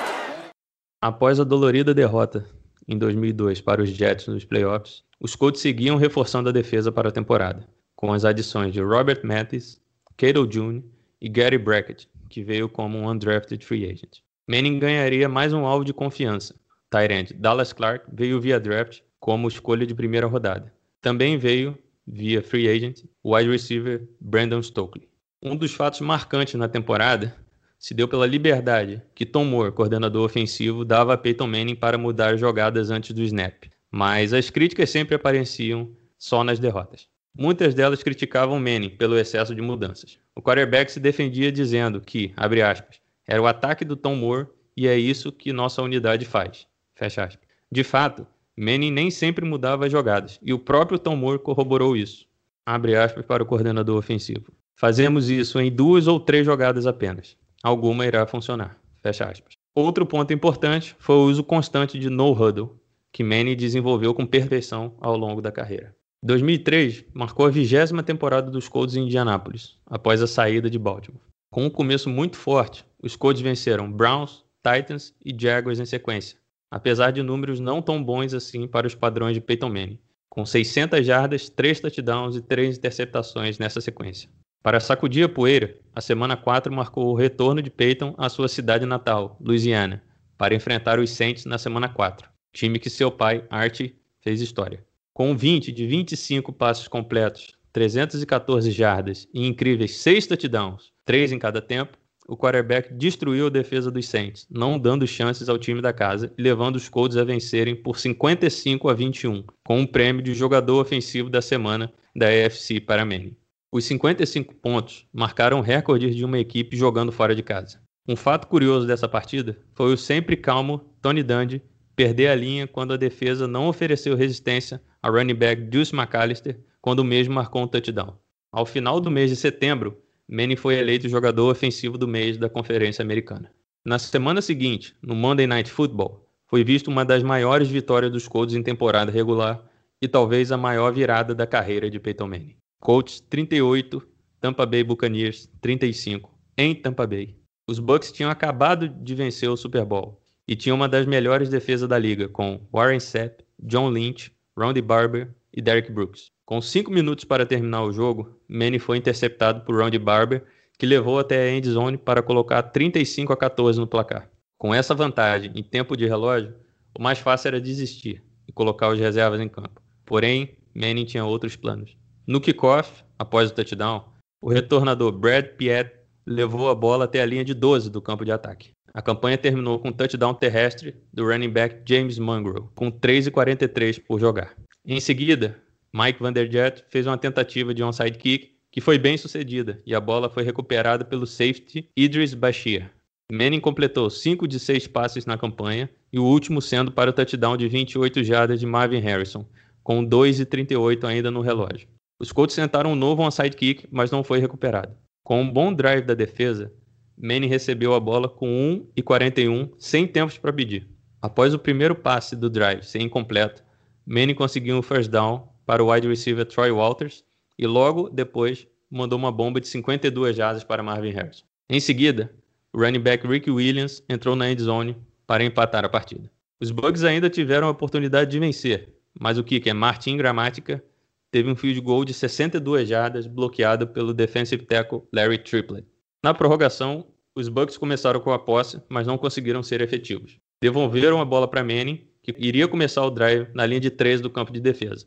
Após 1.01 1.41
a 1.41 1.45
dolorida 1.45 1.95
derrota 1.95 2.47
em 2.87 2.99
2002 2.99 3.63
para 3.63 3.83
os 3.83 3.89
Jets 3.89 4.27
nos 4.27 4.45
playoffs, 4.45 5.03
os 5.19 5.35
Colts 5.35 5.63
seguiam 5.63 5.97
reforçando 5.97 6.51
a 6.51 6.53
defesa 6.53 6.93
para 6.93 7.09
a 7.09 7.13
temporada, 7.13 7.67
com 7.97 8.13
as 8.13 8.27
adições 8.27 8.75
de 8.75 8.83
Robert 8.83 9.21
Mathis, 9.25 9.81
Cato 10.19 10.47
Jr. 10.47 10.83
e 11.19 11.31
Gary 11.31 11.57
Brackett, 11.57 12.07
que 12.29 12.43
veio 12.43 12.69
como 12.69 12.99
um 12.99 13.09
undrafted 13.09 13.65
free 13.65 13.87
agent. 13.87 14.19
Manning 14.47 14.79
ganharia 14.79 15.31
mais 15.31 15.55
um 15.55 15.65
alvo 15.65 15.87
de 15.87 15.95
confiança. 15.95 16.55
Tyrant 16.91 17.33
Dallas 17.37 17.73
Clark 17.73 18.05
veio 18.13 18.39
via 18.39 18.61
draft 18.61 19.01
como 19.19 19.49
escolha 19.49 19.87
de 19.87 19.95
primeira 19.95 20.27
rodada. 20.27 20.71
Também 21.01 21.39
veio 21.39 21.79
via 22.07 22.43
free 22.43 22.69
agent, 22.69 23.05
o 23.23 23.35
wide 23.35 23.51
receiver 23.51 24.09
Brandon 24.21 24.63
Stokely. 24.63 25.09
Um 25.43 25.57
dos 25.57 25.75
fatos 25.75 26.01
marcantes 26.01 26.55
na 26.55 26.69
temporada 26.69 27.37
se 27.79 27.93
deu 27.93 28.09
pela 28.09 28.27
liberdade 28.27 29.03
que 29.15 29.27
Tom 29.27 29.45
Moore, 29.45 29.73
coordenador 29.73 30.25
ofensivo, 30.25 30.85
dava 30.85 31.15
a 31.15 31.19
Peyton 31.19 31.47
Manning 31.47 31.75
para 31.75 31.99
mudar 31.99 32.37
jogadas 32.37 32.91
antes 32.91 33.13
do 33.13 33.23
snap. 33.23 33.65
Mas 33.91 34.33
as 34.33 34.49
críticas 34.49 34.91
sempre 34.91 35.15
apareciam 35.15 35.91
só 36.19 36.43
nas 36.43 36.59
derrotas. 36.59 37.07
Muitas 37.37 37.75
delas 37.75 38.03
criticavam 38.03 38.59
Manning 38.59 38.91
pelo 38.91 39.19
excesso 39.19 39.55
de 39.55 39.61
mudanças. 39.61 40.19
O 40.35 40.41
quarterback 40.41 40.91
se 40.91 40.99
defendia 40.99 41.53
dizendo 41.53 42.01
que, 42.01 42.33
abre 42.37 42.63
aspas, 42.63 43.01
era 43.27 43.43
o 43.43 43.47
ataque 43.47 43.85
do 43.85 43.97
Tom 43.97 44.15
Moore 44.15 44.47
e 44.77 44.89
é 44.89 44.97
isso 44.97 45.31
que 45.31 45.53
nossa 45.53 45.83
unidade 45.83 46.25
faz. 46.25 46.67
Fecha 46.95 47.25
aspas. 47.25 47.47
De 47.71 47.85
fato, 47.85 48.27
Manning 48.57 48.93
nem 48.93 49.11
sempre 49.11 49.45
mudava 49.45 49.87
as 49.87 49.93
jogadas, 49.93 50.39
e 50.43 50.53
o 50.53 50.59
próprio 50.59 50.99
Tom 50.99 51.17
Moore 51.17 51.41
corroborou 51.41 51.97
isso. 51.97 52.27
Abre 52.65 52.97
aspas 52.97 53.27
para 53.27 53.43
o 53.43 53.47
coordenador 53.47 53.99
ofensivo. 53.99 54.53
Fazemos 54.77 55.29
isso 55.29 55.61
em 55.61 55.71
duas 55.71 56.07
ou 56.07 56.21
três 56.21 56.47
jogadas 56.47 56.87
apenas. 56.87 57.37
Alguma 57.63 58.07
irá 58.07 58.27
funcionar. 58.27 58.79
Fecha 59.03 59.25
aspas. 59.25 59.55
Outro 59.75 60.07
ponto 60.07 60.33
importante 60.33 60.95
foi 60.99 61.17
o 61.17 61.25
uso 61.25 61.43
constante 61.43 61.99
de 61.99 62.09
no 62.09 62.33
huddle, 62.33 62.81
que 63.13 63.25
Manning 63.25 63.57
desenvolveu 63.57 64.15
com 64.15 64.27
perfeição 64.27 64.97
ao 65.01 65.17
longo 65.17 65.43
da 65.43 65.53
carreira. 65.53 65.95
2003 66.23 67.05
marcou 67.13 67.47
a 67.47 67.51
vigésima 67.51 68.03
temporada 68.03 68.51
dos 68.51 68.69
Colts 68.69 68.97
em 68.97 69.05
Indianápolis, 69.05 69.77
após 69.87 70.23
a 70.23 70.27
saída 70.27 70.71
de 70.71 70.79
Baltimore. 70.79 71.21
Com 71.51 71.67
um 71.67 71.71
começo 71.71 72.09
muito 72.09 72.37
forte, 72.37 72.85
os 73.03 73.15
Colts 73.15 73.43
venceram 73.43 73.93
Browns, 73.93 74.45
Titans 74.63 75.15
e 75.25 75.37
Jaguars 75.39 75.79
em 75.79 75.85
sequência, 75.85 76.39
apesar 76.75 77.13
de 77.13 77.23
números 77.23 77.61
não 77.61 77.81
tão 77.81 78.03
bons 78.03 78.35
assim 78.35 78.67
para 78.67 78.85
os 78.85 78.97
padrões 78.97 79.35
de 79.35 79.41
Peyton 79.41 79.69
Manning, 79.69 80.01
com 80.29 80.45
600 80.45 81.07
jardas, 81.07 81.49
3 81.49 81.79
touchdowns 81.79 82.35
e 82.35 82.43
3 82.43 82.79
interceptações 82.79 83.61
nessa 83.61 83.81
sequência. 83.81 84.29
Para 84.61 84.81
sacudir 84.81 85.25
a 85.25 85.29
poeira, 85.29 85.79
a 85.95 86.01
semana 86.01 86.37
4 86.37 86.75
marcou 86.75 87.13
o 87.13 87.15
retorno 87.15 87.63
de 87.63 87.71
Peyton 87.71 88.13
à 88.19 88.29
sua 88.29 88.49
cidade 88.49 88.85
natal, 88.87 89.37
Louisiana, 89.41 90.03
para 90.37 90.53
enfrentar 90.53 90.99
os 90.99 91.11
Saints 91.11 91.45
na 91.45 91.59
semana 91.59 91.89
4, 91.89 92.29
time 92.53 92.81
que 92.81 92.91
seu 92.91 93.09
pai, 93.09 93.45
Archie, 93.49 93.95
fez 94.21 94.41
história. 94.41 94.85
Com 95.13 95.37
20 95.37 95.71
de 95.71 95.87
25 95.87 96.53
passos 96.53 96.89
completos, 96.89 97.53
314 97.73 98.73
jardas 98.73 99.29
e 99.33 99.47
incríveis 99.47 99.97
6 99.99 100.27
touchdowns, 100.27 100.93
3 101.05 101.31
em 101.31 101.39
cada 101.39 101.63
tempo, 101.63 101.97
o 102.27 102.37
quarterback 102.37 102.93
destruiu 102.93 103.47
a 103.47 103.51
defesa 103.51 103.91
dos 103.91 104.09
Saints, 104.09 104.47
não 104.51 104.79
dando 104.79 105.07
chances 105.07 105.49
ao 105.49 105.59
time 105.59 105.81
da 105.81 105.93
casa 105.93 106.33
e 106.37 106.43
levando 106.43 106.77
os 106.77 106.89
Colts 106.89 107.17
a 107.17 107.25
vencerem 107.25 107.75
por 107.75 107.99
55 107.99 108.89
a 108.89 108.95
21, 108.95 109.45
com 109.65 109.81
um 109.81 109.87
prêmio 109.87 110.23
de 110.23 110.35
jogador 110.35 110.81
ofensivo 110.81 111.29
da 111.29 111.43
semana 111.43 111.93
da 112.15 112.27
AFC 112.29 112.81
para 112.81 113.05
Manning. 113.05 113.37
Os 113.71 113.85
55 113.85 114.55
pontos 114.55 115.07
marcaram 115.13 115.61
recordes 115.61 116.15
de 116.15 116.25
uma 116.25 116.39
equipe 116.39 116.77
jogando 116.77 117.11
fora 117.11 117.35
de 117.35 117.43
casa. 117.43 117.81
Um 118.07 118.17
fato 118.17 118.47
curioso 118.47 118.87
dessa 118.87 119.09
partida 119.09 119.59
foi 119.75 119.93
o 119.93 119.97
sempre 119.97 120.37
calmo 120.37 120.81
Tony 121.03 121.23
Dungy 121.23 121.63
perder 121.97 122.29
a 122.29 122.35
linha 122.35 122.67
quando 122.67 122.93
a 122.93 122.97
defesa 122.97 123.47
não 123.47 123.69
ofereceu 123.69 124.17
resistência 124.17 124.81
ao 125.03 125.13
running 125.13 125.35
back 125.35 125.63
Deuce 125.63 125.95
McAllister 125.95 126.59
quando 126.81 127.01
o 127.01 127.05
mesmo 127.05 127.35
marcou 127.35 127.63
um 127.63 127.67
touchdown. 127.67 128.17
Ao 128.53 128.67
final 128.67 129.01
do 129.01 129.11
mês 129.11 129.31
de 129.31 129.37
setembro, 129.37 129.99
Manning 130.29 130.57
foi 130.57 130.77
eleito 130.77 131.09
jogador 131.09 131.51
ofensivo 131.51 131.99
do 131.99 132.09
mês 132.09 132.39
da 132.39 132.49
Conferência 132.49 133.03
Americana. 133.03 133.53
Na 133.85 133.99
semana 133.99 134.41
seguinte, 134.41 134.97
no 135.03 135.15
Monday 135.15 135.47
Night 135.47 135.71
Football, 135.71 136.27
foi 136.47 136.65
visto 136.65 136.89
uma 136.89 137.05
das 137.05 137.23
maiores 137.23 137.69
vitórias 137.69 138.11
dos 138.11 138.27
Colts 138.27 138.55
em 138.55 138.63
temporada 138.63 139.11
regular 139.11 139.63
e 140.01 140.09
talvez 140.09 140.51
a 140.51 140.57
maior 140.57 140.93
virada 140.93 141.35
da 141.35 141.47
carreira 141.47 141.91
de 141.91 142.01
Peyton 142.01 142.29
Manning. 142.29 142.57
Colts 142.81 143.21
38, 143.21 144.03
Tampa 144.41 144.67
Bay 144.67 144.85
Buccaneers 144.85 145.51
35, 145.61 146.31
em 146.57 146.75
Tampa 146.75 147.07
Bay. 147.07 147.37
Os 147.67 147.79
Bucks 147.79 148.13
tinham 148.13 148.31
acabado 148.31 148.89
de 148.89 149.15
vencer 149.15 149.49
o 149.49 149.57
Super 149.57 149.85
Bowl 149.85 150.21
e 150.47 150.55
tinham 150.55 150.77
uma 150.77 150.89
das 150.89 151.07
melhores 151.07 151.49
defesas 151.49 151.89
da 151.89 151.99
liga, 151.99 152.29
com 152.29 152.61
Warren 152.73 153.01
Sapp, 153.01 153.43
John 153.59 153.91
Lynch, 153.91 154.31
Rondy 154.57 154.83
Barber 154.83 155.35
e 155.53 155.63
Derek 155.63 155.91
Brooks. 155.91 156.34
Com 156.47 156.61
cinco 156.61 156.91
minutos 156.91 157.25
para 157.25 157.47
terminar 157.47 157.85
o 157.85 157.93
jogo, 157.93 158.39
Manny 158.47 158.79
foi 158.79 158.99
interceptado 158.99 159.63
por 159.63 159.77
Rondy 159.77 159.99
Barber, 159.99 160.45
que 160.79 160.85
levou 160.85 161.19
até 161.19 161.39
a 161.39 161.51
end 161.51 161.71
zone 161.71 161.97
para 161.97 162.23
colocar 162.23 162.63
35 162.63 163.33
a 163.33 163.37
14 163.37 163.81
no 163.81 163.87
placar. 163.87 164.29
Com 164.59 164.75
essa 164.75 164.95
vantagem 164.95 165.53
em 165.55 165.63
tempo 165.63 165.97
de 165.97 166.07
relógio, 166.07 166.55
o 166.99 167.03
mais 167.03 167.19
fácil 167.19 167.49
era 167.49 167.61
desistir 167.61 168.23
e 168.47 168.53
colocar 168.53 168.91
os 168.91 168.99
reservas 168.99 169.41
em 169.41 169.49
campo. 169.49 169.81
Porém, 170.05 170.57
Manning 170.75 171.07
tinha 171.07 171.25
outros 171.25 171.57
planos. 171.57 171.97
No 172.27 172.41
kickoff, 172.41 173.03
após 173.19 173.51
o 173.51 173.55
touchdown, 173.55 174.05
o 174.41 174.51
retornador 174.51 175.13
Brad 175.13 175.47
Piet 175.57 175.91
levou 176.27 176.69
a 176.69 176.75
bola 176.75 177.07
até 177.07 177.23
a 177.23 177.27
linha 177.27 177.45
de 177.45 177.55
12 177.55 177.89
do 177.89 178.03
campo 178.03 178.25
de 178.25 178.33
ataque. 178.33 178.73
A 178.93 179.01
campanha 179.01 179.39
terminou 179.39 179.79
com 179.79 179.89
um 179.89 179.93
touchdown 179.93 180.35
terrestre 180.35 180.95
do 181.13 181.25
running 181.27 181.51
back 181.51 181.83
James 181.87 182.19
Mongrel, 182.19 182.71
com 182.75 182.93
3,43 182.93 184.03
por 184.07 184.21
jogar. 184.21 184.55
Em 184.87 185.01
seguida, 185.01 185.59
Mike 185.95 186.21
Vanderjet 186.21 186.85
fez 186.89 187.07
uma 187.07 187.17
tentativa 187.17 187.73
de 187.73 187.81
onside 187.81 188.19
kick 188.19 188.51
que 188.73 188.81
foi 188.81 188.99
bem 188.99 189.17
sucedida 189.17 189.81
e 189.87 189.95
a 189.95 190.01
bola 190.01 190.29
foi 190.29 190.43
recuperada 190.43 191.05
pelo 191.05 191.25
safety 191.25 191.89
Idris 191.97 192.35
Bashir. 192.35 192.91
Manning 193.31 193.61
completou 193.61 194.11
5 194.11 194.49
de 194.49 194.59
6 194.59 194.89
passes 194.89 195.25
na 195.25 195.39
campanha 195.39 195.89
e 196.13 196.19
o 196.19 196.25
último 196.25 196.61
sendo 196.61 196.91
para 196.91 197.11
o 197.11 197.13
touchdown 197.13 197.57
de 197.57 197.69
28 197.69 198.25
jardas 198.25 198.59
de 198.59 198.67
Marvin 198.67 198.99
Harrison, 198.99 199.47
com 199.85 200.05
2,38 200.05 201.05
ainda 201.05 201.31
no 201.31 201.41
relógio. 201.41 201.87
Os 202.21 202.33
Colts 202.33 202.57
tentaram 202.57 202.91
um 202.91 202.97
novo 202.97 203.23
onside 203.23 203.57
kick, 203.57 203.87
mas 203.89 204.11
não 204.11 204.25
foi 204.25 204.41
recuperado. 204.41 204.97
Com 205.23 205.43
um 205.43 205.49
bom 205.49 205.73
drive 205.73 206.05
da 206.05 206.15
defesa, 206.15 206.73
Manning 207.17 207.47
recebeu 207.47 207.95
a 207.95 208.01
bola 208.01 208.29
com 208.29 208.49
1 208.49 208.91
e 208.97 209.03
41, 209.03 209.71
sem 209.79 210.09
tempos 210.09 210.39
para 210.39 210.53
pedir. 210.53 210.89
Após 211.23 211.55
o 211.55 211.59
primeiro 211.59 211.95
passe 211.95 212.35
do 212.35 212.51
drive 212.51 212.83
ser 212.83 213.01
incompleto, 213.01 213.63
Manning 214.05 214.35
conseguiu 214.35 214.77
um 214.77 214.83
first 214.83 215.09
down 215.09 215.54
para 215.67 215.83
o 215.83 215.91
wide 215.91 216.09
receiver 216.09 216.45
Troy 216.45 216.71
Walters 216.71 217.25
e 217.59 217.67
logo 217.67 218.09
depois 218.09 218.67
mandou 218.91 219.19
uma 219.19 219.33
bomba 219.33 219.61
de 219.61 219.69
52 219.69 220.37
jardas 220.37 220.65
para 220.65 220.83
Marvin 220.83 221.11
Harrison. 221.11 221.45
Em 221.69 221.81
seguida, 221.81 222.35
o 222.73 222.79
running 222.79 223.01
back 223.01 223.27
Rick 223.27 223.51
Williams 223.51 224.03
entrou 224.09 224.37
na 224.37 224.51
end 224.51 224.63
zone 224.63 224.97
para 225.27 225.45
empatar 225.45 225.85
a 225.85 225.89
partida. 225.89 226.31
Os 226.61 226.71
Bugs 226.71 227.05
ainda 227.05 227.29
tiveram 227.29 227.67
a 227.67 227.71
oportunidade 227.71 228.31
de 228.31 228.39
vencer, 228.39 228.89
mas 229.19 229.39
o 229.39 229.45
kicker 229.45 229.75
Martin 229.75 230.17
Gramática 230.17 230.83
teve 231.31 231.51
um 231.51 231.57
field 231.57 231.81
goal 231.81 232.05
de 232.05 232.15
62 232.15 232.89
jardas 232.89 233.27
bloqueado 233.27 233.89
pelo 233.89 234.15
defensive 234.15 234.65
tackle 234.65 235.03
Larry 235.13 235.39
Triplett. 235.39 235.87
Na 236.23 236.33
prorrogação, 236.33 237.07
os 237.35 237.49
Bucks 237.49 237.77
começaram 237.77 238.21
com 238.21 238.33
a 238.33 238.39
posse, 238.39 238.81
mas 238.89 239.07
não 239.07 239.19
conseguiram 239.19 239.63
ser 239.63 239.81
efetivos. 239.81 240.39
Devolveram 240.63 241.21
a 241.21 241.25
bola 241.25 241.49
para 241.49 241.65
Manning, 241.65 242.07
que 242.23 242.35
iria 242.39 242.69
começar 242.69 243.05
o 243.05 243.11
drive 243.11 243.49
na 243.53 243.67
linha 243.67 243.81
de 243.81 243.91
3 243.91 244.21
do 244.21 244.31
campo 244.31 244.53
de 244.53 244.61
defesa. 244.61 245.07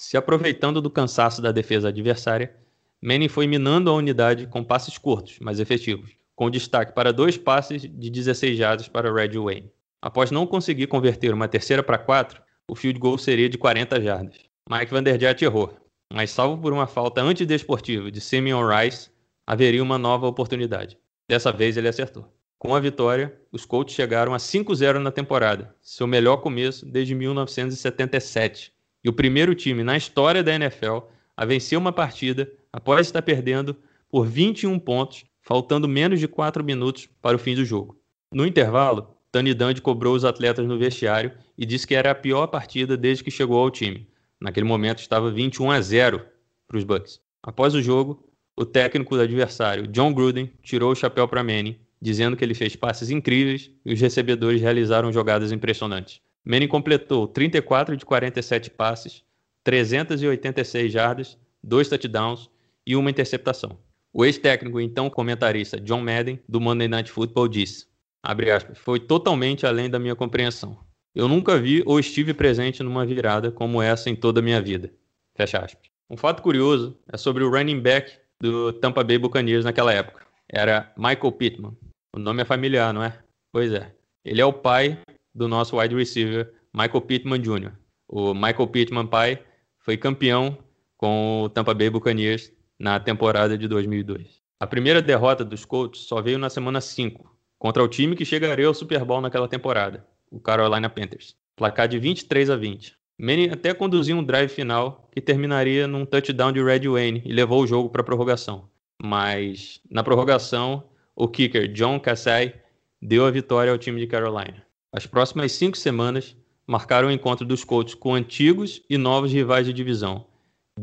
Se 0.00 0.16
aproveitando 0.16 0.80
do 0.80 0.88
cansaço 0.88 1.42
da 1.42 1.52
defesa 1.52 1.88
adversária, 1.88 2.56
Manning 3.02 3.28
foi 3.28 3.46
minando 3.46 3.90
a 3.90 3.92
unidade 3.92 4.46
com 4.46 4.64
passes 4.64 4.96
curtos, 4.96 5.36
mas 5.42 5.60
efetivos, 5.60 6.12
com 6.34 6.48
destaque 6.48 6.94
para 6.94 7.12
dois 7.12 7.36
passes 7.36 7.82
de 7.82 8.08
16 8.08 8.56
jardas 8.56 8.88
para 8.88 9.12
Red 9.12 9.38
Wayne. 9.38 9.70
Após 10.00 10.30
não 10.30 10.46
conseguir 10.46 10.86
converter 10.86 11.34
uma 11.34 11.46
terceira 11.46 11.82
para 11.82 11.98
quatro, 11.98 12.40
o 12.66 12.74
field 12.74 12.98
goal 12.98 13.18
seria 13.18 13.46
de 13.46 13.58
40 13.58 14.00
jardas. 14.00 14.36
Mike 14.70 14.90
Vanderjagt 14.90 15.44
errou, 15.44 15.76
mas 16.10 16.30
salvo 16.30 16.56
por 16.62 16.72
uma 16.72 16.86
falta 16.86 17.20
antidesportiva 17.20 18.10
de 18.10 18.22
Simeon 18.22 18.66
Rice, 18.66 19.10
haveria 19.46 19.82
uma 19.82 19.98
nova 19.98 20.26
oportunidade. 20.26 20.96
Dessa 21.28 21.52
vez 21.52 21.76
ele 21.76 21.88
acertou. 21.88 22.26
Com 22.58 22.74
a 22.74 22.80
vitória, 22.80 23.38
os 23.52 23.66
Colts 23.66 23.94
chegaram 23.94 24.32
a 24.32 24.38
5-0 24.38 24.98
na 24.98 25.10
temporada, 25.10 25.76
seu 25.82 26.06
melhor 26.06 26.38
começo 26.38 26.86
desde 26.86 27.14
1977, 27.14 28.72
e 29.02 29.08
o 29.08 29.12
primeiro 29.12 29.54
time 29.54 29.82
na 29.82 29.96
história 29.96 30.42
da 30.42 30.54
NFL 30.54 30.98
a 31.36 31.44
vencer 31.44 31.78
uma 31.78 31.92
partida 31.92 32.50
após 32.72 33.06
estar 33.06 33.22
perdendo 33.22 33.76
por 34.10 34.26
21 34.26 34.78
pontos, 34.78 35.24
faltando 35.40 35.88
menos 35.88 36.20
de 36.20 36.28
4 36.28 36.62
minutos 36.62 37.08
para 37.20 37.36
o 37.36 37.38
fim 37.38 37.54
do 37.54 37.64
jogo. 37.64 37.98
No 38.32 38.46
intervalo, 38.46 39.16
Tony 39.32 39.54
Dungy 39.54 39.80
cobrou 39.80 40.14
os 40.14 40.24
atletas 40.24 40.66
no 40.66 40.78
vestiário 40.78 41.32
e 41.56 41.64
disse 41.64 41.86
que 41.86 41.94
era 41.94 42.10
a 42.10 42.14
pior 42.14 42.46
partida 42.48 42.96
desde 42.96 43.24
que 43.24 43.30
chegou 43.30 43.58
ao 43.58 43.70
time. 43.70 44.08
Naquele 44.40 44.66
momento 44.66 44.98
estava 44.98 45.30
21 45.30 45.70
a 45.70 45.80
0 45.80 46.24
para 46.66 46.76
os 46.76 46.84
Bucks. 46.84 47.20
Após 47.42 47.74
o 47.74 47.82
jogo, 47.82 48.28
o 48.56 48.64
técnico 48.64 49.16
do 49.16 49.22
adversário, 49.22 49.86
John 49.86 50.12
Gruden, 50.12 50.50
tirou 50.62 50.92
o 50.92 50.94
chapéu 50.94 51.26
para 51.26 51.42
Manning, 51.42 51.78
dizendo 52.00 52.36
que 52.36 52.44
ele 52.44 52.54
fez 52.54 52.76
passes 52.76 53.10
incríveis 53.10 53.70
e 53.84 53.92
os 53.92 54.00
recebedores 54.00 54.60
realizaram 54.60 55.12
jogadas 55.12 55.52
impressionantes. 55.52 56.20
Manning 56.44 56.68
completou 56.68 57.28
34 57.28 57.96
de 57.96 58.04
47 58.04 58.70
passes, 58.70 59.22
386 59.62 60.92
jardas, 60.92 61.38
dois 61.62 61.88
touchdowns 61.88 62.50
e 62.86 62.96
uma 62.96 63.10
interceptação. 63.10 63.78
O 64.12 64.24
ex-técnico 64.24 64.80
e 64.80 64.84
então 64.84 65.08
comentarista 65.08 65.80
John 65.80 66.00
Madden, 66.00 66.40
do 66.48 66.60
Monday 66.60 66.88
Night 66.88 67.10
Football, 67.10 67.48
disse, 67.48 67.86
aspas, 68.22 68.78
foi 68.78 68.98
totalmente 68.98 69.66
além 69.66 69.88
da 69.88 69.98
minha 69.98 70.16
compreensão. 70.16 70.78
Eu 71.14 71.28
nunca 71.28 71.58
vi 71.58 71.82
ou 71.86 71.98
estive 71.98 72.32
presente 72.32 72.82
numa 72.82 73.04
virada 73.04 73.50
como 73.50 73.82
essa 73.82 74.08
em 74.10 74.16
toda 74.16 74.40
a 74.40 74.42
minha 74.42 74.60
vida. 74.60 74.92
Fecha 75.36 75.58
aspas. 75.58 75.90
Um 76.08 76.16
fato 76.16 76.42
curioso 76.42 76.96
é 77.12 77.16
sobre 77.16 77.44
o 77.44 77.50
running 77.50 77.80
back 77.80 78.12
do 78.40 78.72
Tampa 78.72 79.04
Bay 79.04 79.18
Buccaneers 79.18 79.64
naquela 79.64 79.92
época. 79.92 80.26
Era 80.48 80.92
Michael 80.96 81.32
Pittman. 81.32 81.76
O 82.14 82.18
nome 82.18 82.42
é 82.42 82.44
familiar, 82.44 82.92
não 82.92 83.02
é? 83.02 83.16
Pois 83.52 83.72
é. 83.72 83.92
Ele 84.24 84.40
é 84.40 84.44
o 84.44 84.52
pai 84.52 84.98
do 85.34 85.48
nosso 85.48 85.78
wide 85.78 85.94
receiver 85.94 86.52
Michael 86.72 87.00
Pittman 87.02 87.40
Jr. 87.40 87.72
O 88.08 88.34
Michael 88.34 88.68
Pittman 88.68 89.06
pai 89.06 89.42
foi 89.78 89.96
campeão 89.96 90.58
com 90.96 91.42
o 91.42 91.48
Tampa 91.48 91.72
Bay 91.74 91.90
Buccaneers 91.90 92.52
na 92.78 93.00
temporada 93.00 93.56
de 93.56 93.66
2002. 93.66 94.40
A 94.58 94.66
primeira 94.66 95.00
derrota 95.00 95.44
dos 95.44 95.64
Colts 95.64 96.00
só 96.00 96.20
veio 96.20 96.38
na 96.38 96.50
semana 96.50 96.80
5, 96.80 97.34
contra 97.58 97.82
o 97.82 97.88
time 97.88 98.14
que 98.14 98.24
chegaria 98.24 98.66
ao 98.66 98.74
Super 98.74 99.04
Bowl 99.04 99.20
naquela 99.20 99.48
temporada, 99.48 100.06
o 100.30 100.38
Carolina 100.38 100.90
Panthers. 100.90 101.34
Placar 101.56 101.88
de 101.88 101.98
23 101.98 102.50
a 102.50 102.56
20. 102.56 102.94
Manning 103.18 103.50
até 103.50 103.74
conduziu 103.74 104.16
um 104.16 104.24
drive 104.24 104.48
final 104.48 105.08
que 105.12 105.20
terminaria 105.20 105.86
num 105.86 106.06
touchdown 106.06 106.52
de 106.52 106.62
Red 106.62 106.88
Wayne 106.88 107.22
e 107.24 107.32
levou 107.32 107.62
o 107.62 107.66
jogo 107.66 107.90
para 107.90 108.00
a 108.00 108.04
prorrogação. 108.04 108.68
Mas 109.02 109.80
na 109.90 110.02
prorrogação, 110.02 110.84
o 111.14 111.28
kicker 111.28 111.70
John 111.72 112.00
Cassay 112.00 112.54
deu 113.00 113.26
a 113.26 113.30
vitória 113.30 113.72
ao 113.72 113.78
time 113.78 114.00
de 114.00 114.06
Carolina. 114.06 114.62
As 114.92 115.06
próximas 115.06 115.52
cinco 115.52 115.76
semanas 115.76 116.36
marcaram 116.66 117.08
o 117.08 117.12
encontro 117.12 117.46
dos 117.46 117.64
Colts 117.64 117.94
com 117.94 118.14
antigos 118.14 118.82
e 118.90 118.98
novos 118.98 119.32
rivais 119.32 119.66
de 119.66 119.72
divisão, 119.72 120.26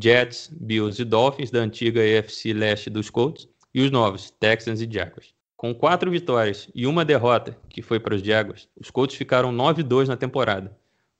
Jets, 0.02 0.50
Bills 0.52 1.02
e 1.02 1.06
Dolphins 1.06 1.52
da 1.52 1.60
antiga 1.60 2.02
AFC 2.02 2.54
leste 2.54 2.90
dos 2.90 3.10
Colts 3.10 3.48
e 3.74 3.82
os 3.82 3.92
novos 3.92 4.32
Texans 4.32 4.82
e 4.82 4.90
Jaguars. 4.90 5.34
Com 5.56 5.74
quatro 5.74 6.10
vitórias 6.10 6.70
e 6.74 6.86
uma 6.86 7.04
derrota, 7.04 7.58
que 7.70 7.82
foi 7.82 8.00
para 8.00 8.16
os 8.16 8.22
Jaguars, 8.22 8.70
os 8.80 8.90
Colts 8.90 9.18
ficaram 9.18 9.52
9-2 9.52 10.08
na 10.08 10.16
temporada 10.16 10.78